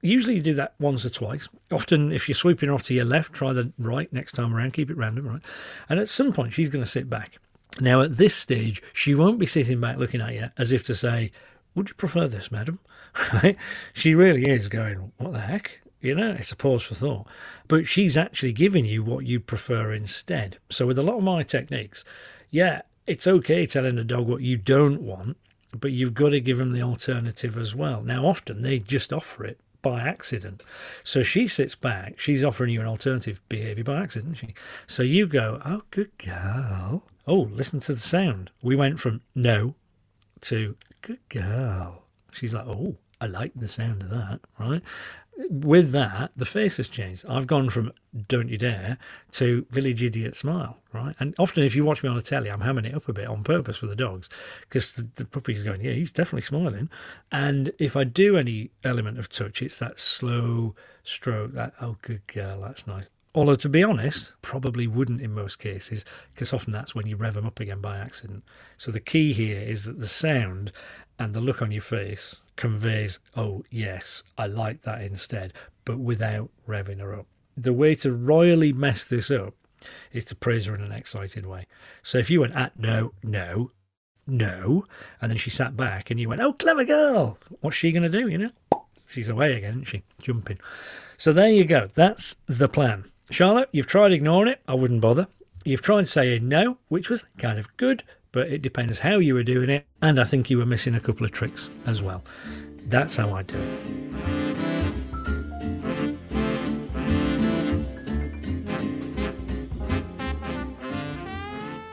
Usually 0.00 0.36
you 0.36 0.42
do 0.42 0.54
that 0.54 0.74
once 0.78 1.04
or 1.04 1.10
twice. 1.10 1.48
Often, 1.70 2.12
if 2.12 2.28
you're 2.28 2.34
sweeping 2.34 2.70
off 2.70 2.82
to 2.84 2.94
your 2.94 3.04
left, 3.04 3.32
try 3.32 3.52
the 3.52 3.72
right 3.78 4.10
next 4.12 4.32
time 4.32 4.54
around. 4.54 4.72
Keep 4.72 4.90
it 4.90 4.96
random, 4.96 5.26
right? 5.28 5.42
And 5.88 6.00
at 6.00 6.08
some 6.08 6.32
point, 6.32 6.52
she's 6.52 6.70
going 6.70 6.84
to 6.84 6.90
sit 6.90 7.10
back. 7.10 7.38
Now, 7.80 8.00
at 8.00 8.16
this 8.16 8.34
stage, 8.34 8.82
she 8.92 9.14
won't 9.14 9.38
be 9.38 9.46
sitting 9.46 9.80
back 9.80 9.98
looking 9.98 10.22
at 10.22 10.34
you 10.34 10.50
as 10.56 10.72
if 10.72 10.82
to 10.84 10.94
say, 10.94 11.30
Would 11.74 11.90
you 11.90 11.94
prefer 11.94 12.26
this, 12.26 12.50
madam? 12.50 12.78
She 13.92 14.14
really 14.14 14.44
is 14.44 14.68
going, 14.68 15.12
what 15.18 15.32
the 15.32 15.40
heck? 15.40 15.80
You 16.00 16.14
know, 16.14 16.32
it's 16.38 16.52
a 16.52 16.56
pause 16.56 16.82
for 16.82 16.94
thought. 16.94 17.26
But 17.68 17.86
she's 17.86 18.16
actually 18.16 18.52
giving 18.52 18.84
you 18.84 19.02
what 19.02 19.26
you 19.26 19.40
prefer 19.40 19.92
instead. 19.92 20.58
So, 20.70 20.86
with 20.86 20.98
a 20.98 21.02
lot 21.02 21.16
of 21.16 21.24
my 21.24 21.42
techniques, 21.42 22.04
yeah, 22.50 22.82
it's 23.06 23.26
okay 23.26 23.66
telling 23.66 23.98
a 23.98 24.04
dog 24.04 24.26
what 24.26 24.42
you 24.42 24.56
don't 24.56 25.02
want, 25.02 25.36
but 25.78 25.92
you've 25.92 26.14
got 26.14 26.30
to 26.30 26.40
give 26.40 26.58
them 26.58 26.72
the 26.72 26.82
alternative 26.82 27.56
as 27.56 27.74
well. 27.74 28.02
Now, 28.02 28.26
often 28.26 28.62
they 28.62 28.78
just 28.78 29.12
offer 29.12 29.44
it 29.44 29.58
by 29.82 30.00
accident. 30.00 30.64
So 31.04 31.22
she 31.22 31.46
sits 31.46 31.74
back, 31.74 32.18
she's 32.18 32.44
offering 32.44 32.70
you 32.70 32.80
an 32.80 32.86
alternative 32.86 33.40
behaviour 33.48 33.84
by 33.84 34.02
accident, 34.02 34.36
she? 34.38 34.54
So 34.86 35.02
you 35.02 35.26
go, 35.26 35.60
oh, 35.64 35.82
good 35.90 36.10
girl. 36.18 37.04
Oh, 37.26 37.48
listen 37.52 37.80
to 37.80 37.92
the 37.92 37.98
sound. 38.00 38.50
We 38.62 38.76
went 38.76 39.00
from 39.00 39.20
no 39.34 39.74
to 40.42 40.76
good 41.02 41.20
girl. 41.28 42.02
She's 42.32 42.54
like, 42.54 42.66
oh, 42.66 42.96
I 43.20 43.26
like 43.26 43.52
the 43.54 43.68
sound 43.68 44.02
of 44.02 44.10
that, 44.10 44.40
right? 44.58 44.82
With 45.50 45.92
that, 45.92 46.32
the 46.36 46.46
face 46.46 46.78
has 46.78 46.88
changed. 46.88 47.24
I've 47.28 47.46
gone 47.46 47.68
from 47.68 47.92
don't 48.28 48.48
you 48.48 48.56
dare 48.56 48.98
to 49.32 49.66
village 49.70 50.02
idiot 50.02 50.34
smile, 50.34 50.78
right? 50.92 51.14
And 51.20 51.34
often, 51.38 51.62
if 51.62 51.74
you 51.74 51.84
watch 51.84 52.02
me 52.02 52.08
on 52.08 52.16
the 52.16 52.22
telly, 52.22 52.50
I'm 52.50 52.60
hamming 52.60 52.86
it 52.86 52.94
up 52.94 53.08
a 53.08 53.12
bit 53.12 53.26
on 53.26 53.44
purpose 53.44 53.78
for 53.78 53.86
the 53.86 53.96
dogs 53.96 54.28
because 54.62 54.94
the, 54.94 55.08
the 55.14 55.24
puppy's 55.26 55.62
going, 55.62 55.82
yeah, 55.82 55.92
he's 55.92 56.12
definitely 56.12 56.42
smiling. 56.42 56.88
And 57.30 57.70
if 57.78 57.96
I 57.96 58.04
do 58.04 58.36
any 58.36 58.70
element 58.84 59.18
of 59.18 59.28
touch, 59.28 59.60
it's 59.62 59.78
that 59.78 59.98
slow 59.98 60.74
stroke, 61.02 61.52
that, 61.52 61.74
oh, 61.80 61.96
good 62.02 62.26
girl, 62.26 62.60
that's 62.62 62.86
nice. 62.86 63.10
Although, 63.34 63.56
to 63.56 63.68
be 63.68 63.84
honest, 63.84 64.32
probably 64.40 64.86
wouldn't 64.86 65.20
in 65.20 65.34
most 65.34 65.58
cases, 65.58 66.06
because 66.32 66.54
often 66.54 66.72
that's 66.72 66.94
when 66.94 67.06
you 67.06 67.16
rev 67.16 67.34
them 67.34 67.46
up 67.46 67.60
again 67.60 67.82
by 67.82 67.98
accident. 67.98 68.42
So 68.78 68.90
the 68.90 69.00
key 69.00 69.34
here 69.34 69.60
is 69.60 69.84
that 69.84 70.00
the 70.00 70.06
sound 70.06 70.72
and 71.18 71.34
the 71.34 71.40
look 71.40 71.62
on 71.62 71.70
your 71.70 71.82
face 71.82 72.40
conveys, 72.56 73.20
oh, 73.36 73.64
yes, 73.70 74.22
I 74.36 74.46
like 74.46 74.82
that 74.82 75.02
instead, 75.02 75.52
but 75.84 75.98
without 75.98 76.50
revving 76.68 77.00
her 77.00 77.14
up. 77.14 77.26
The 77.56 77.72
way 77.72 77.94
to 77.96 78.12
royally 78.12 78.72
mess 78.72 79.06
this 79.06 79.30
up 79.30 79.54
is 80.12 80.24
to 80.26 80.36
praise 80.36 80.66
her 80.66 80.74
in 80.74 80.82
an 80.82 80.92
excited 80.92 81.46
way. 81.46 81.66
So 82.02 82.18
if 82.18 82.30
you 82.30 82.40
went 82.40 82.56
at 82.56 82.78
no, 82.78 83.12
no, 83.22 83.70
no, 84.26 84.84
and 85.20 85.30
then 85.30 85.38
she 85.38 85.50
sat 85.50 85.76
back 85.76 86.10
and 86.10 86.18
you 86.18 86.28
went, 86.28 86.40
oh, 86.40 86.52
clever 86.52 86.84
girl, 86.84 87.38
what's 87.60 87.76
she 87.76 87.92
going 87.92 88.02
to 88.02 88.08
do, 88.08 88.28
you 88.28 88.38
know? 88.38 88.50
she's 89.06 89.28
away 89.28 89.54
again, 89.54 89.70
isn't 89.70 89.84
she? 89.84 90.02
Jumping. 90.20 90.58
So 91.16 91.32
there 91.32 91.48
you 91.48 91.64
go. 91.64 91.88
That's 91.94 92.36
the 92.46 92.68
plan. 92.68 93.10
Charlotte, 93.30 93.68
you've 93.72 93.86
tried 93.86 94.12
ignoring 94.12 94.52
it. 94.52 94.60
I 94.68 94.74
wouldn't 94.74 95.00
bother. 95.00 95.26
You've 95.64 95.82
tried 95.82 96.06
saying 96.06 96.48
no, 96.48 96.78
which 96.88 97.10
was 97.10 97.24
kind 97.38 97.58
of 97.58 97.76
good, 97.76 98.04
but 98.36 98.48
it 98.48 98.60
depends 98.60 98.98
how 98.98 99.16
you 99.16 99.32
were 99.32 99.42
doing 99.42 99.70
it. 99.70 99.86
And 100.02 100.20
I 100.20 100.24
think 100.24 100.50
you 100.50 100.58
were 100.58 100.66
missing 100.66 100.94
a 100.94 101.00
couple 101.00 101.24
of 101.24 101.32
tricks 101.32 101.70
as 101.86 102.02
well. 102.02 102.22
That's 102.86 103.16
how 103.16 103.34
I 103.34 103.42
do 103.44 103.56
it. 103.56 104.16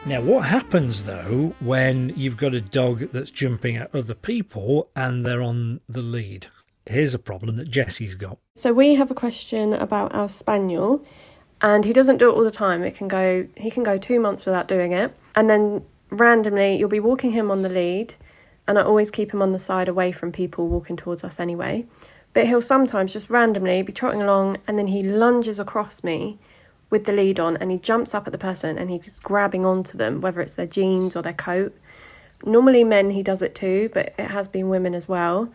Now, 0.06 0.20
what 0.20 0.42
happens 0.42 1.06
though 1.06 1.56
when 1.62 2.12
you've 2.18 2.36
got 2.36 2.54
a 2.54 2.60
dog 2.60 3.14
that's 3.14 3.32
jumping 3.32 3.78
at 3.78 3.96
other 3.96 4.14
people 4.14 4.90
and 4.98 5.26
they're 5.26 5.42
on 5.42 5.80
the 5.88 6.02
lead? 6.02 6.48
Here's 6.86 7.14
a 7.14 7.20
problem 7.20 7.56
that 7.56 7.70
Jesse's 7.70 8.16
got. 8.16 8.38
So 8.56 8.74
we 8.74 8.96
have 8.96 9.10
a 9.10 9.16
question 9.16 9.74
about 9.74 10.14
our 10.14 10.28
spaniel, 10.28 11.06
and 11.62 11.86
he 11.86 11.94
doesn't 11.94 12.18
do 12.18 12.30
it 12.30 12.34
all 12.34 12.44
the 12.44 12.52
time. 12.52 12.84
It 12.84 12.96
can 12.96 13.08
go 13.08 13.48
he 13.56 13.72
can 13.72 13.84
go 13.84 13.98
two 13.98 14.20
months 14.20 14.46
without 14.46 14.68
doing 14.68 14.92
it, 14.92 15.16
and 15.36 15.50
then 15.50 15.86
randomly 16.20 16.76
you'll 16.76 16.90
be 16.90 17.00
walking 17.00 17.32
him 17.32 17.52
on 17.52 17.62
the 17.62 17.70
lead, 17.70 18.16
and 18.68 18.80
I 18.80 18.84
always 18.84 19.12
keep 19.12 19.34
him 19.34 19.42
on 19.42 19.52
the 19.52 19.60
side 19.60 19.90
away 19.90 20.12
from 20.12 20.32
people 20.32 20.68
walking 20.68 20.96
towards 20.96 21.24
us 21.24 21.40
anyway. 21.40 21.86
But 22.34 22.48
he'll 22.48 22.62
sometimes 22.62 23.14
just 23.14 23.30
randomly 23.30 23.82
be 23.82 23.94
trotting 23.94 24.22
along, 24.22 24.58
and 24.68 24.78
then 24.78 24.88
he 24.88 25.02
lunges 25.02 25.60
across 25.60 26.04
me 26.04 26.40
with 26.90 27.06
the 27.06 27.12
lead 27.12 27.40
on, 27.40 27.58
and 27.58 27.72
he 27.72 27.78
jumps 27.78 28.14
up 28.14 28.28
at 28.28 28.32
the 28.32 28.38
person 28.38 28.78
and 28.78 28.90
he's 28.90 29.20
grabbing 29.20 29.66
onto 29.66 29.98
them, 29.98 30.22
whether 30.22 30.42
it's 30.42 30.56
their 30.56 30.68
jeans 30.68 31.16
or 31.16 31.22
their 31.22 31.34
coat. 31.34 31.76
Normally, 32.46 32.84
men 32.84 33.12
he 33.12 33.24
does 33.24 33.42
it 33.42 33.56
too, 33.56 33.90
but 33.94 34.14
it 34.18 34.28
has 34.28 34.48
been 34.48 34.70
women 34.70 34.94
as 34.94 35.08
well. 35.08 35.50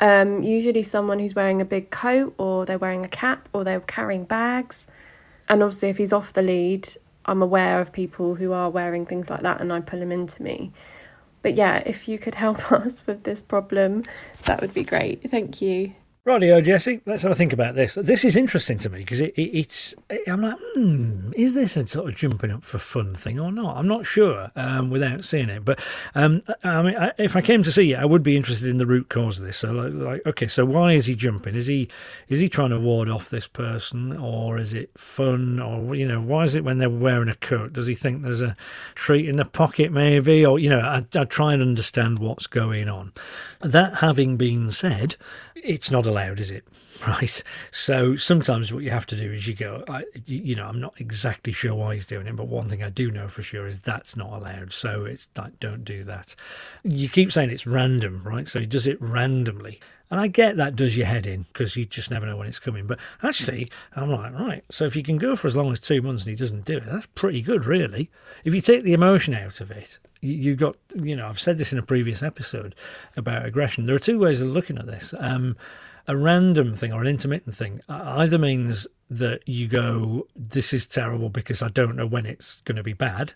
Um, 0.00 0.42
usually, 0.42 0.82
someone 0.82 1.18
who's 1.18 1.34
wearing 1.34 1.60
a 1.60 1.64
big 1.64 1.90
coat, 1.90 2.34
or 2.38 2.66
they're 2.66 2.78
wearing 2.78 3.04
a 3.04 3.08
cap, 3.08 3.48
or 3.52 3.64
they're 3.64 3.80
carrying 3.80 4.24
bags. 4.24 4.86
And 5.48 5.62
obviously, 5.62 5.90
if 5.90 5.98
he's 5.98 6.12
off 6.12 6.32
the 6.32 6.42
lead, 6.42 6.88
I'm 7.26 7.42
aware 7.42 7.80
of 7.80 7.92
people 7.92 8.36
who 8.36 8.52
are 8.52 8.70
wearing 8.70 9.06
things 9.06 9.30
like 9.30 9.42
that, 9.42 9.60
and 9.60 9.72
I 9.72 9.80
pull 9.80 10.00
them 10.00 10.12
into 10.12 10.42
me. 10.42 10.72
But 11.42 11.56
yeah, 11.56 11.82
if 11.86 12.08
you 12.08 12.18
could 12.18 12.36
help 12.36 12.72
us 12.72 13.06
with 13.06 13.24
this 13.24 13.42
problem, 13.42 14.04
that 14.44 14.60
would 14.60 14.74
be 14.74 14.84
great. 14.84 15.30
Thank 15.30 15.62
you. 15.62 15.94
Rightio, 16.24 16.62
Jesse. 16.62 17.00
Let's 17.04 17.24
have 17.24 17.32
a 17.32 17.34
think 17.34 17.52
about 17.52 17.74
this. 17.74 17.96
This 17.96 18.24
is 18.24 18.36
interesting 18.36 18.78
to 18.78 18.88
me 18.88 19.00
because 19.00 19.20
it, 19.20 19.34
it, 19.34 19.58
it's. 19.58 19.92
I'm 20.28 20.40
like, 20.40 20.54
hmm, 20.60 21.32
is 21.34 21.54
this 21.54 21.76
a 21.76 21.84
sort 21.88 22.10
of 22.10 22.14
jumping 22.14 22.52
up 22.52 22.62
for 22.62 22.78
fun 22.78 23.12
thing 23.12 23.40
or 23.40 23.50
not? 23.50 23.76
I'm 23.76 23.88
not 23.88 24.06
sure 24.06 24.52
um, 24.54 24.88
without 24.88 25.24
seeing 25.24 25.48
it. 25.48 25.64
But 25.64 25.80
um, 26.14 26.42
I 26.62 26.82
mean, 26.82 26.96
I, 26.96 27.10
if 27.18 27.34
I 27.34 27.40
came 27.40 27.64
to 27.64 27.72
see 27.72 27.94
it, 27.94 27.98
I 27.98 28.04
would 28.04 28.22
be 28.22 28.36
interested 28.36 28.68
in 28.68 28.78
the 28.78 28.86
root 28.86 29.08
cause 29.08 29.40
of 29.40 29.46
this. 29.46 29.56
So, 29.56 29.72
like, 29.72 29.92
like, 29.94 30.26
okay, 30.26 30.46
so 30.46 30.64
why 30.64 30.92
is 30.92 31.06
he 31.06 31.16
jumping? 31.16 31.56
Is 31.56 31.66
he 31.66 31.88
is 32.28 32.38
he 32.38 32.48
trying 32.48 32.70
to 32.70 32.78
ward 32.78 33.08
off 33.08 33.28
this 33.28 33.48
person, 33.48 34.16
or 34.16 34.58
is 34.58 34.74
it 34.74 34.96
fun, 34.96 35.58
or 35.58 35.96
you 35.96 36.06
know, 36.06 36.20
why 36.20 36.44
is 36.44 36.54
it 36.54 36.62
when 36.62 36.78
they're 36.78 36.88
wearing 36.88 37.30
a 37.30 37.34
coat? 37.34 37.72
Does 37.72 37.88
he 37.88 37.96
think 37.96 38.22
there's 38.22 38.42
a 38.42 38.56
treat 38.94 39.28
in 39.28 39.36
the 39.36 39.44
pocket, 39.44 39.90
maybe, 39.90 40.46
or 40.46 40.60
you 40.60 40.70
know, 40.70 40.82
I, 40.82 41.04
I 41.16 41.24
try 41.24 41.52
and 41.52 41.60
understand 41.60 42.20
what's 42.20 42.46
going 42.46 42.88
on. 42.88 43.12
That 43.58 43.98
having 43.98 44.36
been 44.36 44.70
said, 44.70 45.16
it's 45.56 45.90
not 45.90 46.06
allowed, 46.12 46.40
is 46.40 46.50
it? 46.50 46.64
Right. 47.02 47.42
So 47.72 48.14
sometimes 48.14 48.72
what 48.72 48.84
you 48.84 48.90
have 48.90 49.06
to 49.06 49.16
do 49.16 49.32
is 49.32 49.48
you 49.48 49.54
go, 49.54 49.82
I, 49.88 50.04
you 50.24 50.54
know, 50.54 50.66
I'm 50.68 50.78
not 50.80 50.94
exactly 51.00 51.52
sure 51.52 51.74
why 51.74 51.94
he's 51.94 52.06
doing 52.06 52.28
it, 52.28 52.36
but 52.36 52.46
one 52.46 52.68
thing 52.68 52.84
I 52.84 52.90
do 52.90 53.10
know 53.10 53.26
for 53.26 53.42
sure 53.42 53.66
is 53.66 53.80
that's 53.80 54.16
not 54.16 54.32
allowed. 54.32 54.72
So 54.72 55.04
it's 55.04 55.28
like, 55.36 55.58
don't 55.58 55.84
do 55.84 56.04
that. 56.04 56.36
You 56.84 57.08
keep 57.08 57.32
saying 57.32 57.50
it's 57.50 57.66
random, 57.66 58.22
right? 58.22 58.46
So 58.46 58.60
he 58.60 58.66
does 58.66 58.86
it 58.86 59.02
randomly. 59.02 59.80
And 60.12 60.20
I 60.20 60.26
get 60.26 60.58
that 60.58 60.76
does 60.76 60.94
your 60.94 61.06
head 61.06 61.26
in 61.26 61.42
because 61.44 61.74
you 61.74 61.86
just 61.86 62.10
never 62.10 62.26
know 62.26 62.36
when 62.36 62.46
it's 62.46 62.58
coming. 62.58 62.86
But 62.86 63.00
actually, 63.22 63.72
I'm 63.96 64.12
like, 64.12 64.34
right, 64.34 64.62
so 64.70 64.84
if 64.84 64.94
you 64.94 65.02
can 65.02 65.16
go 65.16 65.34
for 65.34 65.48
as 65.48 65.56
long 65.56 65.72
as 65.72 65.80
two 65.80 66.02
months 66.02 66.26
and 66.26 66.36
he 66.36 66.38
doesn't 66.38 66.66
do 66.66 66.76
it, 66.76 66.84
that's 66.84 67.06
pretty 67.14 67.40
good, 67.40 67.64
really. 67.64 68.10
If 68.44 68.54
you 68.54 68.60
take 68.60 68.84
the 68.84 68.92
emotion 68.92 69.32
out 69.32 69.62
of 69.62 69.70
it, 69.70 69.98
you, 70.20 70.54
got, 70.54 70.76
you 70.94 71.16
know, 71.16 71.26
I've 71.26 71.40
said 71.40 71.56
this 71.56 71.72
in 71.72 71.78
a 71.78 71.82
previous 71.82 72.22
episode 72.22 72.74
about 73.16 73.46
aggression. 73.46 73.86
There 73.86 73.96
are 73.96 73.98
two 73.98 74.18
ways 74.18 74.42
of 74.42 74.50
looking 74.50 74.76
at 74.76 74.84
this. 74.84 75.14
Um, 75.18 75.56
a 76.06 76.16
random 76.16 76.74
thing 76.74 76.92
or 76.92 77.00
an 77.00 77.06
intermittent 77.06 77.54
thing 77.54 77.80
either 77.88 78.38
means 78.38 78.86
that 79.10 79.46
you 79.46 79.68
go, 79.68 80.26
this 80.34 80.72
is 80.72 80.86
terrible 80.86 81.28
because 81.28 81.62
I 81.62 81.68
don't 81.68 81.96
know 81.96 82.06
when 82.06 82.26
it's 82.26 82.60
going 82.62 82.76
to 82.76 82.82
be 82.82 82.94
bad, 82.94 83.34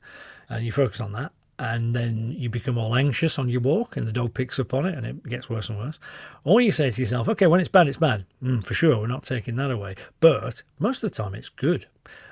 and 0.49 0.65
you 0.65 0.73
focus 0.73 1.01
on 1.01 1.13
that. 1.13 1.33
And 1.59 1.95
then 1.95 2.35
you 2.37 2.51
become 2.51 2.77
all 2.77 2.95
anxious 2.95 3.39
on 3.39 3.49
your 3.49 3.63
walk, 3.63 3.97
and 3.97 4.07
the 4.07 4.13
dog 4.13 4.35
picks 4.35 4.61
up 4.61 4.75
on 4.75 4.85
it, 4.85 4.95
and 4.95 5.07
it 5.07 5.25
gets 5.25 5.49
worse 5.49 5.71
and 5.71 5.79
worse. 5.79 5.99
Or 6.45 6.61
you 6.61 6.71
say 6.71 6.91
to 6.91 7.01
yourself, 7.01 7.31
okay, 7.31 7.47
when 7.47 7.61
it's 7.61 7.69
bad, 7.69 7.89
it's 7.89 7.97
bad. 7.97 8.27
Mm, 8.43 8.65
for 8.65 8.75
sure, 8.75 8.99
we're 8.99 9.07
not 9.07 9.23
taking 9.23 9.57
that 9.57 9.71
away. 9.71 9.95
But 10.21 10.63
most 10.79 11.03
of 11.03 11.11
the 11.11 11.17
time, 11.17 11.35
it's 11.35 11.49
good. 11.49 11.87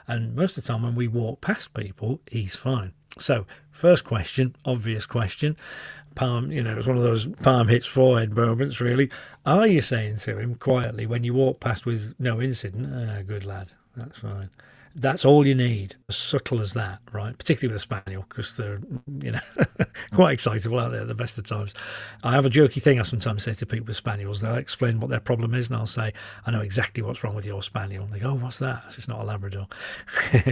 And 0.07 0.37
most 0.37 0.59
of 0.59 0.64
the 0.64 0.69
time, 0.73 0.83
when 0.83 0.95
we 0.95 1.09
walk 1.09 1.41
past 1.41 1.73
people, 1.73 2.21
he's 2.31 2.55
fine. 2.55 2.93
So, 3.19 3.47
first 3.71 4.05
question, 4.05 4.57
obvious 4.64 5.07
question. 5.07 5.57
Palm, 6.14 6.52
you 6.52 6.62
know, 6.62 6.73
it 6.73 6.76
was 6.76 6.87
one 6.87 6.97
of 6.97 7.02
those 7.02 7.26
palm 7.26 7.68
hits 7.68 7.87
forehead 7.87 8.37
moments, 8.37 8.80
really. 8.80 9.11
Are 9.44 9.66
you 9.66 9.80
saying 9.80 10.16
to 10.18 10.38
him 10.38 10.54
quietly 10.54 11.06
when 11.06 11.25
you 11.25 11.35
walk 11.35 11.61
past 11.61 11.87
with 11.87 12.14
no 12.18 12.40
incident, 12.40 12.88
ah, 12.92 13.23
good 13.26 13.44
lad, 13.44 13.68
that's 13.97 14.18
fine? 14.18 14.50
That's 14.97 15.25
all 15.25 15.47
you 15.47 15.55
need, 15.55 15.97
as 16.09 16.17
subtle 16.17 16.61
as 16.61 16.73
that, 16.75 17.01
right? 17.13 17.37
Particularly 17.37 17.73
with 17.73 17.77
a 17.77 17.81
spaniel, 17.81 18.25
because 18.29 18.57
they're, 18.57 18.81
you 19.23 19.33
know, 19.33 19.41
quite 20.13 20.35
excitable 20.35 20.79
out 20.79 20.93
there 20.93 21.01
at 21.01 21.09
the 21.09 21.15
best 21.15 21.37
of 21.37 21.45
times. 21.45 21.75
I 22.23 22.31
have 22.31 22.47
a 22.47 22.51
jokey 22.51 22.81
thing 22.81 23.01
I 23.01 23.03
sometimes 23.03 23.43
say 23.43 23.53
to 23.55 23.67
people 23.67 23.87
with 23.87 23.97
spaniels. 23.97 24.41
They'll 24.41 24.55
explain 24.55 25.01
what 25.01 25.11
their 25.11 25.21
problem 25.21 25.55
is, 25.55 25.69
and 25.69 25.79
I'll 25.79 25.87
say, 25.87 26.13
I 26.47 26.53
know 26.53 26.61
exactly 26.61 27.03
what's 27.03 27.25
wrong 27.25 27.35
with 27.35 27.47
your 27.47 27.63
spaniel. 27.63 28.05
And 28.05 28.13
they 28.13 28.21
go, 28.21 28.31
oh, 28.31 28.35
what's 28.35 28.59
that? 28.61 28.85
It's 28.87 29.09
not 29.09 29.21
a 29.21 29.25
Labrador. 29.25 29.67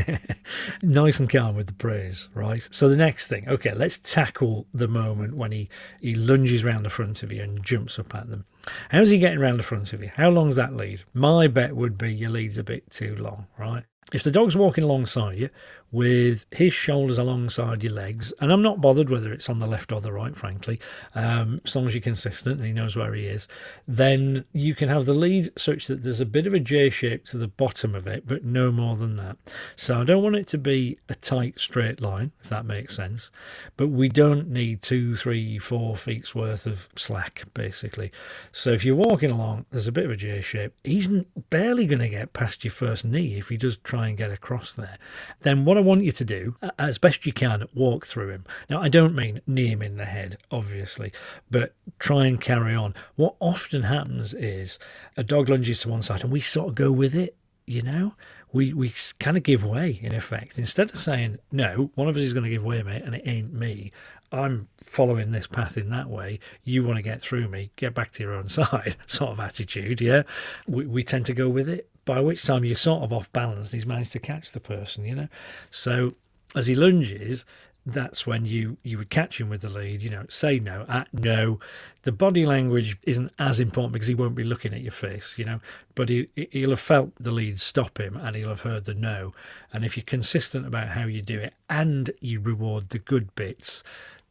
nice 0.83 1.21
and 1.21 1.31
calm 1.31 1.55
with 1.55 1.69
the 1.69 1.75
praise, 1.75 2.29
right? 2.35 2.67
So 2.73 2.89
the 2.89 2.97
next 2.97 3.29
thing, 3.29 3.49
okay, 3.49 3.75
let's 3.75 3.99
tackle 3.99 4.67
the 4.75 4.89
moment 4.89 5.37
when 5.37 5.53
he, 5.53 5.69
he 6.01 6.17
lunges 6.17 6.65
round 6.65 6.85
the 6.85 6.91
front 6.91 7.23
of 7.23 7.33
you 7.33 7.43
and 7.43 7.63
jumps 7.63 7.99
up 7.99 8.15
at 8.15 8.29
them. 8.29 8.45
How's 8.91 9.11
he 9.11 9.19
getting 9.19 9.39
round 9.39 9.59
the 9.59 9.65
front 9.65 9.93
of 9.93 10.03
you? 10.03 10.11
How 10.15 10.31
long's 10.31 10.57
that 10.57 10.75
lead? 10.75 11.03
My 11.15 11.47
bet 11.47 11.77
would 11.77 11.99
be 11.99 12.13
your 12.13 12.31
lead's 12.31 12.59
a 12.59 12.65
bit 12.65 12.91
too 12.91 13.17
long, 13.17 13.47
right? 13.59 13.85
If 14.13 14.23
the 14.23 14.31
dog's 14.31 14.57
walking 14.57 14.85
alongside 14.85 15.39
you 15.39 15.49
with 15.93 16.47
his 16.51 16.73
shoulders 16.73 17.19
alongside 17.19 17.85
your 17.85 17.93
legs, 17.93 18.33
and 18.41 18.51
I'm 18.51 18.63
not 18.63 18.81
bothered 18.81 19.11
whether 19.11 19.31
it's 19.31 19.51
on 19.51 19.59
the 19.59 19.67
left 19.67 19.93
or 19.93 20.01
the 20.01 20.13
right, 20.13 20.35
frankly, 20.35 20.81
um, 21.15 21.61
as 21.67 21.77
long 21.77 21.87
as 21.87 21.95
you're 21.95 22.01
consistent 22.01 22.59
and 22.59 22.67
he 22.67 22.73
knows 22.73 22.97
where 22.97 23.13
he 23.13 23.27
is, 23.27 23.47
then 23.87 24.47
you 24.55 24.75
can 24.75 24.89
have 24.89 25.05
the 25.05 25.13
lead 25.13 25.51
such 25.57 25.87
that 25.89 26.03
there's 26.03 26.21
a 26.21 26.27
bit 26.27 26.47
of 26.47 26.55
a 26.55 26.61
J 26.61 26.89
shape 26.89 27.27
to 27.27 27.37
the 27.37 27.47
bottom 27.47 27.95
of 27.95 28.07
it, 28.07 28.27
but 28.27 28.43
no 28.43 28.73
more 28.73 28.95
than 28.95 29.17
that. 29.17 29.37
So 29.77 30.01
I 30.01 30.05
don't 30.05 30.23
want 30.23 30.37
it 30.37 30.47
to 30.49 30.59
be 30.59 30.99
a 31.11 31.15
tight 31.15 31.61
straight 31.61 32.01
line, 32.01 32.33
if 32.41 32.49
that 32.49 32.65
makes 32.65 32.97
sense, 32.97 33.31
but 33.77 33.89
we 33.89 34.09
don't 34.09 34.49
need 34.49 34.81
two, 34.81 35.15
three, 35.15 35.59
four 35.59 35.95
feet's 35.95 36.35
worth 36.35 36.67
of 36.67 36.89
slack, 36.97 37.43
basically. 37.53 38.11
So 38.51 38.71
if 38.71 38.83
you're 38.83 38.97
walking 38.97 39.31
along, 39.31 39.67
there's 39.71 39.89
a 39.89 39.93
bit 39.93 40.07
of 40.07 40.11
a 40.11 40.17
J 40.17 40.41
shape. 40.41 40.73
He's 40.85 41.11
barely 41.51 41.85
going 41.85 41.99
to 41.99 42.09
get 42.09 42.33
past 42.33 42.65
your 42.65 42.71
first 42.71 43.05
knee 43.05 43.35
if 43.37 43.51
he 43.51 43.59
does 43.59 43.77
try 43.77 44.09
and 44.09 44.17
get 44.17 44.31
across 44.31 44.73
there. 44.73 44.97
Then 45.41 45.67
what 45.67 45.82
want 45.83 46.05
you 46.05 46.13
to 46.13 46.25
do, 46.25 46.57
as 46.79 46.99
best 46.99 47.27
you 47.27 47.33
can, 47.33 47.65
walk 47.75 48.07
through 48.07 48.31
him. 48.31 48.45
Now, 48.71 48.81
I 48.81 48.89
don't 48.89 49.15
mean 49.15 49.41
knee 49.47 49.69
him 49.69 49.83
in 49.83 49.97
the 49.97 50.05
head, 50.05 50.39
obviously, 50.51 51.13
but 51.51 51.75
try 51.99 52.27
and 52.27 52.41
carry 52.41 52.75
on. 52.75 52.95
What 53.17 53.35
often 53.41 53.83
happens 53.83 54.35
is 54.35 54.79
a 55.17 55.23
dog 55.23 55.49
lunges 55.49 55.81
to 55.81 55.89
one 55.89 56.03
side 56.03 56.23
and 56.23 56.33
we 56.33 56.41
sort 56.41 56.69
of 56.69 56.75
go 56.75 56.91
with 56.91 57.15
it, 57.15 57.37
you 57.67 57.83
know? 57.83 58.15
We, 58.53 58.75
we 58.75 58.93
kind 59.19 59.37
of 59.37 59.43
give 59.43 59.65
way 59.65 59.99
in 60.03 60.15
effect. 60.15 60.59
Instead 60.59 60.91
of 60.91 61.01
saying, 61.01 61.39
no, 61.51 61.91
one 61.95 62.09
of 62.09 62.17
us 62.17 62.23
is 62.23 62.35
going 62.35 62.45
to 62.45 62.51
give 62.51 62.65
way, 62.65 62.83
mate, 62.83 63.03
and 63.03 63.15
it 63.15 63.23
ain't 63.25 63.53
me, 63.53 63.93
I'm 64.33 64.69
following 64.79 65.31
this 65.31 65.47
path 65.47 65.77
in 65.77 65.91
that 65.91 66.09
way. 66.09 66.39
You 66.65 66.85
want 66.85 66.97
to 66.97 67.03
get 67.03 67.21
through 67.21 67.49
me, 67.49 67.71
get 67.77 67.95
back 67.95 68.11
to 68.13 68.23
your 68.23 68.33
own 68.33 68.49
side, 68.49 68.97
sort 69.07 69.31
of 69.31 69.41
attitude. 69.41 70.01
Yeah, 70.01 70.23
we, 70.67 70.87
we 70.87 71.03
tend 71.03 71.27
to 71.27 71.35
go 71.35 71.49
with 71.49 71.69
it. 71.69 71.89
By 72.05 72.21
which 72.21 72.45
time 72.45 72.65
you're 72.65 72.77
sort 72.77 73.05
of 73.05 73.13
off 73.13 73.33
balance. 73.33 73.71
He's 73.71 73.87
managed 73.87 74.13
to 74.13 74.19
catch 74.19 74.51
the 74.51 74.61
person, 74.61 75.05
you 75.05 75.15
know. 75.15 75.29
So 75.71 76.15
as 76.57 76.67
he 76.67 76.75
lunges, 76.75 77.45
that's 77.85 78.27
when 78.27 78.45
you 78.45 78.77
you 78.83 78.97
would 78.99 79.11
catch 79.11 79.41
him 79.41 79.49
with 79.49 79.63
the 79.63 79.69
lead. 79.69 80.03
You 80.03 80.11
know, 80.11 80.25
say 80.29 80.59
no, 80.59 80.85
at 80.89 81.13
no. 81.13 81.59
The 82.03 82.13
body 82.13 82.47
language 82.47 82.97
isn't 83.05 83.33
as 83.39 83.61
important 83.61 83.93
because 83.93 84.09
he 84.09 84.15
won't 84.15 84.35
be 84.35 84.45
looking 84.45 84.73
at 84.73 84.83
your 84.83 84.93
face. 84.93 85.39
You 85.39 85.45
know, 85.45 85.61
but 85.95 86.09
he 86.09 86.29
he'll 86.35 86.71
have 86.71 86.81
felt 86.81 87.13
the 87.19 87.33
lead 87.33 87.61
stop 87.61 87.99
him 87.99 88.17
and 88.17 88.37
he'll 88.37 88.51
have 88.51 88.61
heard 88.61 88.85
the 88.85 88.95
no. 88.95 89.33
And 89.73 89.85
if 89.85 89.97
you're 89.97 90.05
consistent 90.05 90.67
about 90.67 90.89
how 90.89 91.07
you 91.07 91.23
do 91.23 91.39
it 91.39 91.55
and 91.69 92.11
you 92.21 92.41
reward 92.41 92.91
the 92.91 92.99
good 92.99 93.35
bits, 93.35 93.83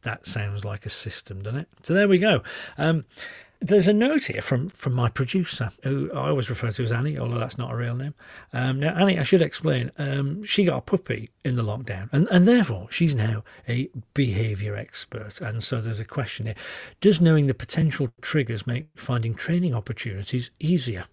that 0.02 0.26
sounds 0.26 0.64
like 0.64 0.86
a 0.86 0.90
system, 0.90 1.42
doesn't 1.42 1.60
it? 1.60 1.68
So 1.82 1.94
there 1.94 2.08
we 2.08 2.18
go. 2.18 2.42
Um, 2.78 3.04
there's 3.62 3.86
a 3.86 3.92
note 3.92 4.24
here 4.24 4.42
from, 4.42 4.70
from 4.70 4.92
my 4.92 5.08
producer, 5.08 5.70
who 5.84 6.10
I 6.12 6.28
always 6.30 6.50
refer 6.50 6.70
to 6.70 6.82
as 6.82 6.92
Annie, 6.92 7.16
although 7.16 7.38
that's 7.38 7.58
not 7.58 7.70
a 7.70 7.76
real 7.76 7.94
name. 7.94 8.14
Um, 8.52 8.80
now, 8.80 8.94
Annie, 8.94 9.18
I 9.18 9.22
should 9.22 9.40
explain, 9.40 9.92
um, 9.98 10.42
she 10.42 10.64
got 10.64 10.78
a 10.78 10.80
puppy 10.80 11.30
in 11.44 11.54
the 11.54 11.62
lockdown, 11.62 12.08
and, 12.12 12.26
and 12.30 12.46
therefore 12.46 12.88
she's 12.90 13.14
now 13.14 13.44
a 13.68 13.88
behaviour 14.14 14.74
expert. 14.74 15.40
And 15.40 15.62
so 15.62 15.80
there's 15.80 16.00
a 16.00 16.04
question 16.04 16.46
here 16.46 16.56
Does 17.00 17.20
knowing 17.20 17.46
the 17.46 17.54
potential 17.54 18.08
triggers 18.20 18.66
make 18.66 18.86
finding 18.96 19.34
training 19.34 19.74
opportunities 19.74 20.50
easier? 20.58 21.04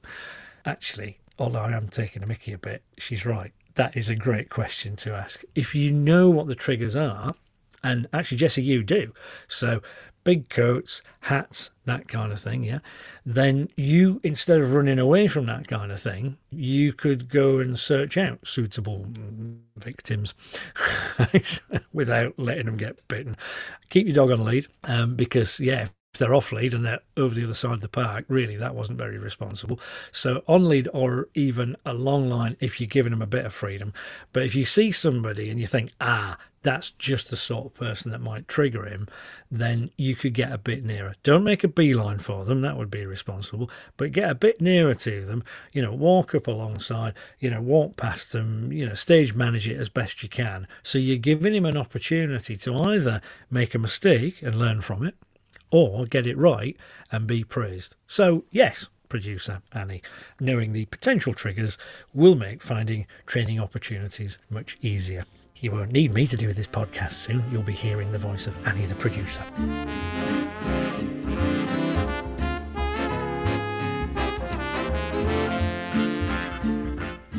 Actually, 0.65 1.19
although 1.37 1.59
I 1.59 1.71
am 1.71 1.87
taking 1.87 2.23
a 2.23 2.27
mickey 2.27 2.53
a 2.53 2.57
bit, 2.57 2.83
she's 2.97 3.25
right. 3.25 3.51
That 3.75 3.95
is 3.95 4.09
a 4.09 4.15
great 4.15 4.49
question 4.49 4.95
to 4.97 5.13
ask. 5.13 5.43
If 5.53 5.75
you 5.75 5.91
know 5.91 6.29
what 6.29 6.47
the 6.47 6.55
triggers 6.55 6.95
are, 6.95 7.35
and 7.83 8.07
actually, 8.13 8.37
Jesse, 8.37 8.63
you 8.63 8.83
do. 8.83 9.13
So 9.47 9.81
big 10.23 10.49
coats, 10.49 11.01
hats, 11.21 11.71
that 11.85 12.07
kind 12.07 12.31
of 12.31 12.39
thing, 12.39 12.63
yeah, 12.63 12.79
then 13.25 13.69
you, 13.75 14.19
instead 14.23 14.59
of 14.61 14.73
running 14.73 14.99
away 14.99 15.27
from 15.27 15.45
that 15.45 15.67
kind 15.67 15.91
of 15.91 15.99
thing, 15.99 16.37
you 16.51 16.93
could 16.93 17.29
go 17.29 17.59
and 17.59 17.79
search 17.79 18.17
out 18.17 18.45
suitable 18.45 19.07
victims 19.77 20.33
without 21.93 22.37
letting 22.37 22.65
them 22.65 22.77
get 22.77 23.07
bitten. 23.07 23.35
Keep 23.89 24.07
your 24.07 24.15
dog 24.15 24.31
on 24.31 24.45
lead 24.45 24.67
um, 24.83 25.15
because, 25.15 25.59
yeah, 25.59 25.87
they're 26.19 26.35
off 26.35 26.51
lead 26.51 26.73
and 26.73 26.85
they're 26.85 27.01
over 27.17 27.33
the 27.33 27.43
other 27.43 27.53
side 27.53 27.73
of 27.73 27.81
the 27.81 27.89
park, 27.89 28.25
really 28.27 28.55
that 28.57 28.75
wasn't 28.75 28.97
very 28.97 29.17
responsible. 29.17 29.79
So 30.11 30.43
on 30.47 30.65
lead 30.65 30.87
or 30.93 31.29
even 31.33 31.75
a 31.85 31.93
long 31.93 32.29
line 32.29 32.55
if 32.59 32.79
you're 32.79 32.87
giving 32.87 33.11
them 33.11 33.21
a 33.21 33.27
bit 33.27 33.45
of 33.45 33.53
freedom. 33.53 33.93
But 34.33 34.43
if 34.43 34.55
you 34.55 34.65
see 34.65 34.91
somebody 34.91 35.49
and 35.49 35.59
you 35.59 35.67
think, 35.67 35.91
ah, 35.99 36.37
that's 36.61 36.91
just 36.91 37.29
the 37.29 37.37
sort 37.37 37.67
of 37.67 37.73
person 37.73 38.11
that 38.11 38.19
might 38.19 38.47
trigger 38.47 38.85
him, 38.85 39.07
then 39.49 39.91
you 39.97 40.15
could 40.15 40.33
get 40.33 40.51
a 40.51 40.57
bit 40.57 40.83
nearer. 40.83 41.15
Don't 41.23 41.43
make 41.43 41.63
a 41.63 41.67
beeline 41.67 42.19
for 42.19 42.43
them, 42.43 42.61
that 42.61 42.77
would 42.77 42.91
be 42.91 43.01
irresponsible, 43.01 43.69
but 43.97 44.11
get 44.11 44.29
a 44.29 44.35
bit 44.35 44.59
nearer 44.59 44.93
to 44.93 45.23
them, 45.23 45.43
you 45.71 45.81
know, 45.81 45.93
walk 45.93 46.35
up 46.35 46.47
alongside, 46.47 47.13
you 47.39 47.49
know, 47.49 47.61
walk 47.61 47.95
past 47.95 48.33
them, 48.33 48.71
you 48.71 48.85
know, 48.85 48.93
stage 48.93 49.33
manage 49.33 49.67
it 49.67 49.77
as 49.77 49.89
best 49.89 50.21
you 50.21 50.29
can. 50.29 50.67
So 50.83 50.97
you're 50.97 51.17
giving 51.17 51.55
him 51.55 51.65
an 51.65 51.77
opportunity 51.77 52.55
to 52.57 52.75
either 52.75 53.21
make 53.49 53.73
a 53.73 53.79
mistake 53.79 54.41
and 54.41 54.55
learn 54.55 54.81
from 54.81 55.05
it, 55.05 55.15
or 55.71 56.05
get 56.05 56.27
it 56.27 56.37
right 56.37 56.77
and 57.11 57.27
be 57.27 57.43
praised. 57.43 57.95
So, 58.07 58.45
yes, 58.51 58.89
producer 59.09 59.61
Annie, 59.73 60.01
knowing 60.39 60.71
the 60.71 60.85
potential 60.85 61.33
triggers 61.33 61.77
will 62.13 62.35
make 62.35 62.61
finding 62.61 63.07
training 63.25 63.59
opportunities 63.59 64.39
much 64.49 64.77
easier. 64.81 65.25
You 65.57 65.71
won't 65.71 65.91
need 65.91 66.13
me 66.13 66.25
to 66.27 66.37
do 66.37 66.53
this 66.53 66.67
podcast 66.67 67.11
soon. 67.11 67.43
You'll 67.51 67.63
be 67.63 67.73
hearing 67.73 68.11
the 68.11 68.17
voice 68.17 68.47
of 68.47 68.65
Annie, 68.65 68.85
the 68.85 68.95
producer. 68.95 69.43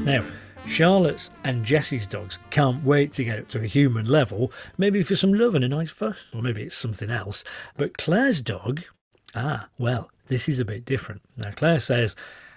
Now, 0.05 0.25
Charlotte's 0.71 1.33
and 1.43 1.65
Jesse's 1.65 2.07
dogs 2.07 2.39
can't 2.51 2.85
wait 2.85 3.13
to 3.15 3.25
get 3.25 3.41
up 3.41 3.49
to 3.49 3.61
a 3.61 3.67
human 3.67 4.07
level, 4.07 4.53
maybe 4.79 5.03
for 5.03 5.17
some 5.17 5.35
love 5.35 5.57
and 5.57 5.65
a 5.65 5.69
nice 5.69 5.91
fuss, 5.91 6.29
or 6.33 6.43
maybe 6.43 6.63
it's 6.63 6.77
something 6.77 7.11
else. 7.11 7.43
But 7.77 7.99
Claire's 7.99 8.41
dog, 8.41 8.85
ah, 9.35 9.69
well, 9.79 10.13
this 10.29 10.49
is 10.49 10.61
a 10.61 10.65
bit 10.65 10.85
different. 10.85 11.23
Now, 11.37 11.51
Claire 11.51 11.81
says, 11.81 12.15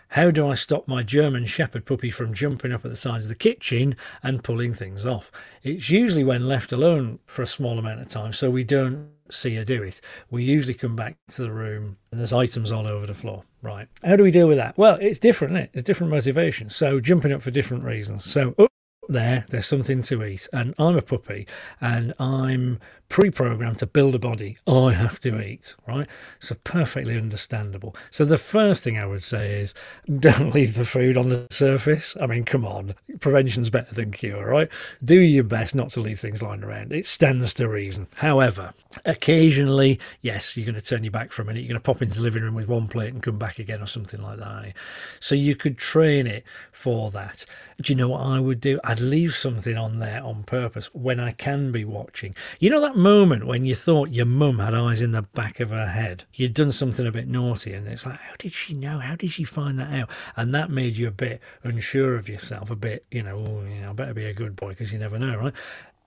how 0.10 0.30
do 0.30 0.48
I 0.48 0.54
stop 0.54 0.88
my 0.88 1.02
German 1.02 1.48
Shepherd 1.48 1.88
puppy 1.88 2.12
from 2.12 2.36
jumping 2.36 2.72
up 2.72 2.86
at 2.86 2.92
the 2.92 2.96
sides 2.96 3.26
of 3.26 3.30
the 3.30 3.36
kitchen 3.36 3.96
and 4.22 4.44
pulling 4.44 4.76
things 4.76 5.08
off? 5.08 5.32
It's 5.64 5.90
usually 5.90 6.24
when 6.24 6.48
left 6.48 6.72
alone 6.72 7.18
for 7.26 7.42
a 7.42 7.48
small 7.48 7.80
amount 7.80 8.02
of 8.02 8.10
time, 8.10 8.32
so 8.32 8.52
we 8.52 8.64
don't 8.64 9.10
see 9.32 9.56
her 9.56 9.66
do 9.66 9.82
it. 9.82 10.00
We 10.30 10.44
usually 10.44 10.76
come 10.76 10.96
back 10.96 11.18
to 11.30 11.42
the 11.42 11.52
room 11.52 11.98
and 12.12 12.20
there's 12.20 12.32
items 12.32 12.72
all 12.72 12.86
over 12.86 13.08
the 13.08 13.16
floor. 13.16 13.44
Right. 13.64 13.88
How 14.04 14.18
do 14.18 14.24
we 14.24 14.32
deal 14.32 14.48
with 14.50 14.58
that? 14.58 14.78
Well, 14.78 14.98
it's 15.00 15.20
different, 15.20 15.56
it? 15.56 15.70
It's 15.74 15.84
different 15.84 16.12
motivations. 16.12 16.76
So 16.76 17.00
jumping 17.00 17.32
up 17.32 17.42
for 17.42 17.50
different 17.50 17.86
reasons. 17.86 18.30
So 18.30 18.54
up 18.60 18.70
there, 19.08 19.46
there's 19.50 19.66
something 19.66 20.02
to 20.04 20.22
eat. 20.26 20.50
And 20.52 20.76
I'm 20.78 20.98
a 20.98 21.02
puppy 21.02 21.48
and 21.80 22.14
I'm 22.20 22.80
pre-programmed 23.14 23.78
to 23.78 23.86
build 23.86 24.16
a 24.16 24.20
body, 24.20 24.58
I 24.66 24.92
have 24.92 25.20
to 25.20 25.40
eat, 25.40 25.76
right? 25.88 26.10
So 26.40 26.56
perfectly 26.64 27.16
understandable. 27.16 27.96
So 28.10 28.26
the 28.26 28.40
first 28.40 28.84
thing 28.84 28.98
I 28.98 29.06
would 29.06 29.22
say 29.22 29.62
is 29.62 29.76
don't 30.20 30.52
leave 30.52 30.74
the 30.74 30.84
food 30.84 31.16
on 31.16 31.30
the 31.30 31.46
surface. 31.52 32.18
I 32.20 32.26
mean, 32.26 32.44
come 32.44 32.66
on, 32.66 32.96
prevention's 33.20 33.70
better 33.70 33.94
than 33.94 34.14
cure, 34.14 34.50
right? 34.50 34.68
Do 35.06 35.20
your 35.20 35.44
best 35.44 35.76
not 35.76 35.90
to 35.90 36.02
leave 36.02 36.20
things 36.20 36.42
lying 36.42 36.64
around. 36.64 36.92
It 36.92 37.06
stands 37.06 37.54
to 37.54 37.70
reason. 37.70 38.08
However, 38.16 38.74
occasionally, 39.06 40.00
yes, 40.24 40.58
you're 40.58 40.66
going 40.66 40.74
to 40.74 40.84
turn 40.84 41.04
your 41.04 41.12
back 41.12 41.32
for 41.32 41.44
a 41.44 41.46
minute. 41.46 41.60
You're 41.60 41.70
going 41.70 41.82
to 41.82 41.86
pop 41.86 42.02
into 42.02 42.16
the 42.16 42.24
living 42.24 42.42
room 42.42 42.56
with 42.56 42.68
one 42.68 42.88
plate 42.88 43.14
and 43.14 43.22
come 43.22 43.38
back 43.38 43.60
again 43.60 43.80
or 43.80 43.86
something 43.86 44.24
like 44.24 44.40
that. 44.40 44.74
So 45.20 45.36
you 45.36 45.56
could 45.56 45.78
train 45.78 46.26
it 46.26 46.46
for 46.72 47.12
that. 47.12 47.46
Do 47.80 47.94
you 47.94 47.98
know 47.98 48.10
what 48.10 48.22
I 48.22 48.40
would 48.40 48.60
do? 48.60 48.80
I'd 48.84 49.02
leave 49.02 49.36
something 49.36 49.78
on 49.78 50.00
there 50.00 50.24
on 50.24 50.46
purpose 50.46 50.90
when 50.94 51.20
I 51.20 51.30
can 51.30 51.72
be 51.72 51.86
watching. 51.86 52.34
You 52.60 52.72
know 52.72 52.82
that 52.82 53.03
moment 53.04 53.46
when 53.46 53.66
you 53.66 53.76
thought 53.76 54.10
your 54.10 54.26
mum 54.26 54.60
had 54.60 54.74
eyes 54.74 55.02
in 55.02 55.12
the 55.12 55.22
back 55.22 55.60
of 55.60 55.70
her 55.70 55.88
head. 55.88 56.24
You'd 56.34 56.54
done 56.54 56.72
something 56.72 57.06
a 57.06 57.12
bit 57.12 57.28
naughty, 57.28 57.74
and 57.74 57.88
it's 57.88 58.06
like, 58.06 58.20
how 58.20 58.34
did 58.38 58.54
she 58.54 58.74
know? 58.74 59.00
How 59.00 59.16
did 59.16 59.32
she 59.32 59.44
find 59.44 59.78
that 59.80 59.94
out? 59.94 60.10
And 60.36 60.56
that 60.56 60.72
made 60.72 60.98
you 60.98 61.08
a 61.08 61.12
bit 61.12 61.42
unsure 61.64 62.16
of 62.16 62.30
yourself, 62.30 62.72
a 62.72 62.76
bit, 62.76 63.06
you 63.12 63.22
know, 63.22 63.38
oh, 63.38 63.62
know 63.62 63.90
I 63.90 63.94
better 63.94 64.14
be 64.14 64.26
a 64.26 64.34
good 64.34 64.56
boy 64.56 64.70
because 64.70 64.92
you 64.92 65.00
never 65.00 65.20
know, 65.20 65.38
right? 65.38 65.54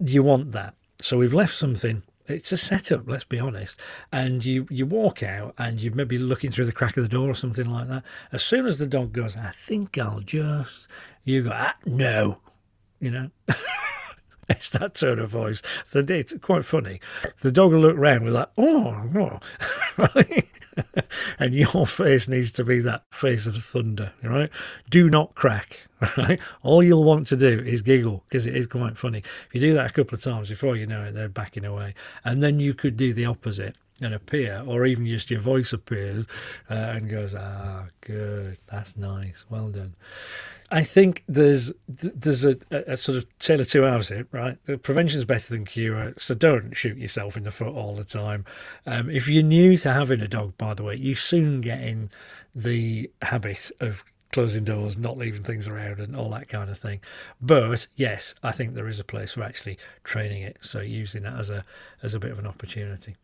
You 0.01 0.23
want 0.23 0.53
that. 0.53 0.75
So 1.01 1.19
we've 1.19 1.35
left 1.35 1.55
something 1.55 2.03
it's 2.29 2.53
a 2.53 2.57
setup, 2.57 3.09
let's 3.09 3.25
be 3.25 3.39
honest. 3.39 3.81
And 4.13 4.45
you, 4.45 4.67
you 4.71 4.87
walk 4.87 5.23
out 5.23 5.55
and 5.59 5.81
you're 5.81 5.95
maybe 5.95 6.19
looking 6.19 6.51
through 6.51 6.65
the 6.65 6.73
crack 6.73 6.97
of 6.97 7.05
the 7.05 7.09
door 7.09 7.31
or 7.31 7.35
something 7.35 7.71
like 7.71 7.89
that. 7.89 8.05
As 8.33 8.43
soon 8.43 8.67
as 8.67 8.79
the 8.79 8.87
dog 8.87 9.13
goes, 9.13 9.37
I 9.37 9.53
think 9.53 9.97
I'll 9.99 10.21
just, 10.21 10.89
you 11.25 11.43
go, 11.43 11.51
ah, 11.53 11.75
no, 11.85 12.39
you 13.01 13.11
know. 13.11 13.31
It's 14.49 14.71
that 14.71 14.95
tone 14.95 15.19
of 15.19 15.31
voice. 15.31 15.61
The 15.91 16.07
It's 16.15 16.33
quite 16.41 16.65
funny. 16.65 17.01
The 17.41 17.51
dog 17.51 17.73
will 17.73 17.81
look 17.81 17.97
round 17.97 18.25
with 18.25 18.35
that, 18.35 18.53
oh, 18.57 19.41
oh. 19.99 20.21
and 21.39 21.53
your 21.53 21.87
face 21.87 22.29
needs 22.29 22.53
to 22.53 22.65
be 22.65 22.81
that 22.81 23.05
face 23.11 23.49
of 23.49 23.57
thunder, 23.57 24.13
right? 24.23 24.51
Do 24.89 25.11
not 25.11 25.35
crack, 25.35 25.81
right? 26.17 26.41
All 26.63 26.83
you'll 26.83 27.03
want 27.03 27.27
to 27.29 27.37
do 27.37 27.59
is 27.59 27.83
giggle 27.83 28.23
because 28.29 28.47
it 28.47 28.55
is 28.55 28.69
quite 28.69 28.97
funny. 28.97 29.19
If 29.19 29.49
you 29.53 29.61
do 29.61 29.75
that 29.75 29.91
a 29.91 29.93
couple 29.93 30.15
of 30.15 30.23
times 30.23 30.49
before 30.49 30.77
you 30.77 30.87
know 30.87 31.03
it, 31.05 31.13
they're 31.13 31.29
backing 31.29 31.65
away. 31.65 31.95
And 32.25 32.41
then 32.41 32.61
you 32.61 32.73
could 32.73 32.97
do 32.97 33.13
the 33.13 33.27
opposite 33.27 33.77
and 34.03 34.13
appear, 34.13 34.63
or 34.67 34.85
even 34.85 35.07
just 35.07 35.31
your 35.31 35.41
voice 35.41 35.73
appears 35.73 36.27
uh, 36.71 36.75
and 36.75 37.09
goes, 37.09 37.35
ah, 37.35 37.87
good, 38.03 38.59
that's 38.67 38.97
nice, 38.97 39.47
well 39.49 39.71
done. 39.71 39.95
I 40.71 40.83
think 40.83 41.23
there's 41.29 41.73
there's 41.89 42.45
a, 42.45 42.57
a, 42.71 42.97
sort 42.97 43.19
of 43.19 43.39
tale 43.39 43.61
of 43.61 43.69
two 43.69 43.83
halves 43.83 44.09
here, 44.09 44.27
right? 44.33 44.59
The 44.65 44.77
prevention 44.77 45.19
is 45.19 45.25
better 45.25 45.55
than 45.55 45.65
cure, 45.65 46.13
so 46.17 46.35
don't 46.35 46.75
shoot 46.75 46.97
yourself 46.97 47.37
in 47.37 47.45
the 47.45 47.53
foot 47.53 47.75
all 47.75 47.95
the 47.95 48.05
time. 48.05 48.45
Um, 48.85 49.09
if 49.09 49.29
you're 49.29 49.45
new 49.45 49.77
to 49.79 49.93
having 49.93 50.21
a 50.21 50.29
dog, 50.29 50.59
by 50.59 50.75
the 50.75 50.83
way, 50.83 50.97
you 50.97 51.15
soon 51.15 51.61
get 51.61 51.81
in 51.83 52.11
the 52.55 53.11
habit 53.23 53.71
of 53.79 54.05
closing 54.33 54.65
doors, 54.65 54.99
not 54.99 55.17
leaving 55.17 55.45
things 55.45 55.69
around, 55.69 56.01
and 56.01 56.17
all 56.17 56.31
that 56.31 56.49
kind 56.49 56.69
of 56.69 56.79
thing. 56.79 57.01
But 57.41 57.87
yes, 57.95 58.35
I 58.43 58.51
think 58.51 58.75
there 58.75 58.89
is 58.89 58.99
a 58.99 59.05
place 59.05 59.35
for 59.35 59.45
actually 59.45 59.79
training 60.03 60.43
it, 60.43 60.59
so 60.63 60.81
using 60.81 61.23
that 61.23 61.39
as 61.39 61.49
a 61.49 61.65
as 62.03 62.15
a 62.15 62.19
bit 62.19 62.33
of 62.33 62.41
an 62.41 62.47
opportunity. 62.47 63.15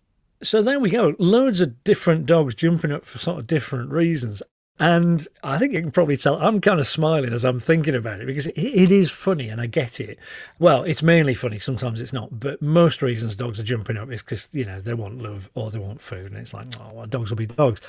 So 0.43 0.63
there 0.63 0.81
we 0.81 0.91
go. 0.91 1.15
Loads 1.19 1.61
of 1.61 1.83
different 1.85 2.27
dogs 2.27 2.55
jumping 2.55 2.93
up 2.93 3.05
for 3.05 3.19
sort 3.19 3.39
of 3.39 3.47
different 3.47 3.91
reasons. 3.91 4.43
And 4.79 5.27
I 5.45 5.59
think 5.59 5.75
you 5.75 5.81
can 5.81 5.93
probably 5.93 6.17
tell 6.17 6.37
I'm 6.43 6.61
kind 6.61 6.81
of 6.81 6.87
smiling 6.87 7.33
as 7.33 7.45
I'm 7.45 7.61
thinking 7.61 7.95
about 7.95 8.21
it 8.21 8.27
because 8.27 8.47
it, 8.47 8.91
is 8.91 9.11
funny 9.11 9.49
and 9.49 9.61
I 9.61 9.67
get 9.67 10.01
it. 10.01 10.19
Well, 10.59 10.83
it's 10.83 11.03
mainly 11.03 11.35
funny, 11.35 11.59
sometimes 11.59 12.01
it's 12.01 12.13
not, 12.13 12.41
but 12.41 12.61
most 12.61 13.03
reasons 13.03 13.37
dogs 13.37 13.61
are 13.61 13.65
jumping 13.65 13.97
up 13.97 14.11
is 14.11 14.23
because, 14.23 14.53
you 14.55 14.65
know, 14.65 14.81
they 14.81 14.95
want 14.95 15.23
love 15.23 15.51
or 15.55 15.71
they 15.71 15.79
want 15.79 16.01
food. 16.01 16.33
And 16.33 16.41
it's 16.41 16.55
like, 16.55 16.67
oh, 16.81 16.91
well, 16.95 17.07
dogs 17.07 17.31
will 17.31 17.37
be 17.37 17.47
dogs. 17.47 17.81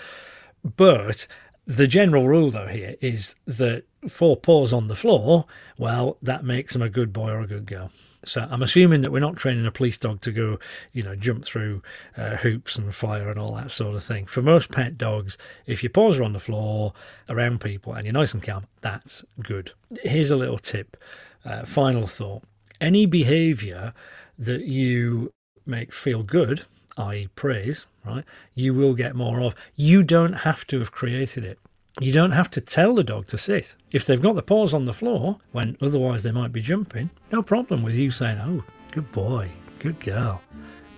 But 0.75 1.25
the 1.65 1.87
general 1.87 2.27
rule, 2.27 2.51
though, 2.51 2.67
here 2.67 2.95
is 2.99 3.35
that 3.45 3.83
four 4.09 4.35
paws 4.35 4.73
on 4.73 4.87
the 4.87 4.95
floor, 4.95 5.45
well, 5.77 6.17
that 6.21 6.43
makes 6.43 6.73
them 6.73 6.81
a 6.81 6.89
good 6.89 7.13
boy 7.13 7.29
or 7.29 7.39
a 7.39 7.47
good 7.47 7.65
girl. 7.65 7.89
So 8.25 8.47
I'm 8.49 8.61
assuming 8.61 9.01
that 9.01 9.11
we're 9.11 9.19
not 9.19 9.35
training 9.35 9.65
a 9.65 9.71
police 9.71 9.97
dog 9.97 10.21
to 10.21 10.31
go, 10.31 10.59
you 10.91 11.03
know, 11.03 11.15
jump 11.15 11.45
through 11.45 11.81
uh, 12.17 12.37
hoops 12.37 12.77
and 12.77 12.93
fire 12.93 13.29
and 13.29 13.39
all 13.39 13.55
that 13.55 13.71
sort 13.71 13.95
of 13.95 14.03
thing. 14.03 14.25
For 14.25 14.41
most 14.41 14.71
pet 14.71 14.97
dogs, 14.97 15.37
if 15.65 15.83
your 15.83 15.89
paws 15.89 16.19
are 16.19 16.23
on 16.23 16.33
the 16.33 16.39
floor 16.39 16.93
around 17.29 17.61
people 17.61 17.93
and 17.93 18.05
you're 18.05 18.13
nice 18.13 18.33
and 18.33 18.43
calm, 18.43 18.65
that's 18.81 19.23
good. 19.41 19.71
Here's 20.03 20.31
a 20.31 20.37
little 20.37 20.57
tip. 20.57 20.97
Uh, 21.45 21.65
final 21.65 22.07
thought. 22.07 22.43
Any 22.79 23.05
behavior 23.05 23.93
that 24.37 24.65
you 24.65 25.31
make 25.65 25.93
feel 25.93 26.23
good, 26.23 26.65
i.e., 26.97 27.29
praise, 27.35 27.85
right, 28.05 28.23
you 28.53 28.73
will 28.73 28.93
get 28.93 29.15
more 29.15 29.41
of. 29.41 29.55
You 29.75 30.03
don't 30.03 30.33
have 30.33 30.65
to 30.67 30.79
have 30.79 30.91
created 30.91 31.45
it. 31.45 31.59
You 31.99 32.11
don't 32.11 32.31
have 32.31 32.49
to 32.51 32.61
tell 32.61 32.95
the 32.95 33.03
dog 33.03 33.27
to 33.27 33.37
sit. 33.37 33.75
If 33.91 34.05
they've 34.05 34.21
got 34.21 34.35
the 34.35 34.41
paws 34.41 34.73
on 34.73 34.85
the 34.85 34.93
floor, 34.93 35.37
when 35.51 35.77
otherwise 35.81 36.23
they 36.23 36.31
might 36.31 36.51
be 36.51 36.61
jumping, 36.61 37.11
no 37.31 37.43
problem 37.43 37.83
with 37.83 37.95
you 37.95 38.09
saying, 38.09 38.39
Oh, 38.39 38.63
good 38.91 39.11
boy, 39.11 39.51
good 39.79 39.99
girl. 39.99 40.41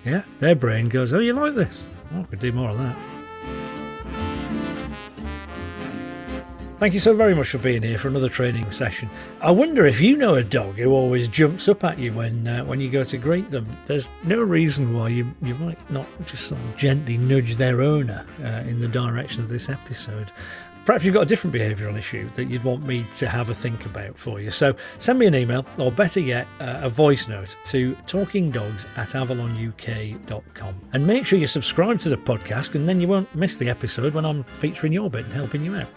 Yeah, 0.05 0.23
their 0.39 0.55
brain 0.55 0.87
goes, 0.87 1.13
Oh, 1.13 1.19
you 1.19 1.33
like 1.33 1.55
this? 1.55 1.87
Oh, 2.13 2.21
I 2.21 2.23
could 2.23 2.39
do 2.39 2.53
more 2.53 2.69
of 2.69 2.77
that. 2.77 3.14
Thank 6.77 6.93
you 6.93 6.99
so 6.99 7.15
very 7.15 7.33
much 7.33 7.47
for 7.47 7.57
being 7.57 7.83
here 7.83 7.97
for 7.97 8.09
another 8.09 8.27
training 8.27 8.69
session. 8.69 9.09
I 9.39 9.49
wonder 9.49 9.85
if 9.85 10.01
you 10.01 10.17
know 10.17 10.35
a 10.35 10.43
dog 10.43 10.75
who 10.75 10.91
always 10.91 11.29
jumps 11.29 11.69
up 11.69 11.85
at 11.85 11.97
you 11.97 12.11
when 12.11 12.45
uh, 12.45 12.65
when 12.65 12.81
you 12.81 12.89
go 12.89 13.01
to 13.01 13.17
greet 13.17 13.47
them. 13.47 13.65
There's 13.85 14.11
no 14.25 14.41
reason 14.41 14.93
why 14.93 15.07
you, 15.07 15.33
you 15.41 15.55
might 15.55 15.79
not 15.89 16.05
just 16.25 16.47
sort 16.47 16.59
of 16.59 16.75
gently 16.75 17.17
nudge 17.17 17.55
their 17.55 17.81
owner 17.81 18.25
uh, 18.43 18.67
in 18.67 18.79
the 18.79 18.89
direction 18.89 19.41
of 19.41 19.47
this 19.47 19.69
episode. 19.69 20.33
Perhaps 20.83 21.05
you've 21.05 21.13
got 21.13 21.23
a 21.23 21.25
different 21.25 21.55
behavioural 21.55 21.97
issue 21.97 22.27
that 22.35 22.45
you'd 22.49 22.65
want 22.65 22.85
me 22.85 23.05
to 23.13 23.29
have 23.29 23.49
a 23.49 23.53
think 23.53 23.85
about 23.85 24.17
for 24.17 24.41
you. 24.41 24.51
So 24.51 24.75
send 24.99 25.17
me 25.17 25.27
an 25.27 25.33
email, 25.33 25.65
or 25.79 25.93
better 25.93 26.19
yet, 26.19 26.45
uh, 26.59 26.81
a 26.81 26.89
voice 26.89 27.29
note 27.29 27.55
to 27.63 27.95
talkingdogs 28.05 28.85
at 28.97 29.07
avalonuk.com. 29.07 30.75
And 30.91 31.07
make 31.07 31.25
sure 31.25 31.39
you 31.39 31.47
subscribe 31.47 31.99
to 32.01 32.09
the 32.09 32.17
podcast, 32.17 32.75
and 32.75 32.87
then 32.87 32.99
you 32.99 33.07
won't 33.07 33.33
miss 33.33 33.55
the 33.55 33.69
episode 33.69 34.13
when 34.13 34.25
I'm 34.25 34.43
featuring 34.43 34.91
your 34.91 35.09
bit 35.09 35.23
and 35.23 35.33
helping 35.33 35.63
you 35.63 35.75
out. 35.75 35.87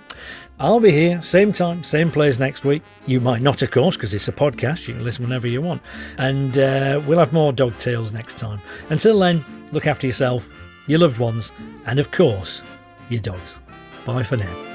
I'll 0.61 0.81
be 0.81 0.90
here, 0.90 1.22
same 1.22 1.52
time, 1.52 1.85
same 1.85 2.11
place 2.11 2.38
next 2.38 2.64
week. 2.64 2.83
You 3.07 3.20
might 3.20 3.42
not, 3.42 3.62
of 3.62 3.70
course, 3.70 3.96
because 3.96 4.12
it's 4.12 4.28
a 4.28 4.33
podcast. 4.33 4.88
You 4.88 4.94
can 4.94 5.04
listen 5.04 5.24
whenever 5.24 5.46
you 5.46 5.62
want. 5.62 5.83
And 6.18 6.59
uh, 6.59 7.00
we'll 7.07 7.20
have 7.20 7.33
more 7.33 7.52
dog 7.52 7.78
tales 7.78 8.12
next 8.12 8.38
time. 8.38 8.61
Until 8.90 9.18
then, 9.18 9.44
look 9.72 9.87
after 9.87 10.07
yourself, 10.07 10.52
your 10.88 10.98
loved 10.98 11.18
ones, 11.18 11.52
and 11.87 12.00
of 12.00 12.11
course, 12.11 12.62
your 13.09 13.20
dogs. 13.20 13.61
Bye 14.04 14.24
for 14.24 14.37
now. 14.37 14.67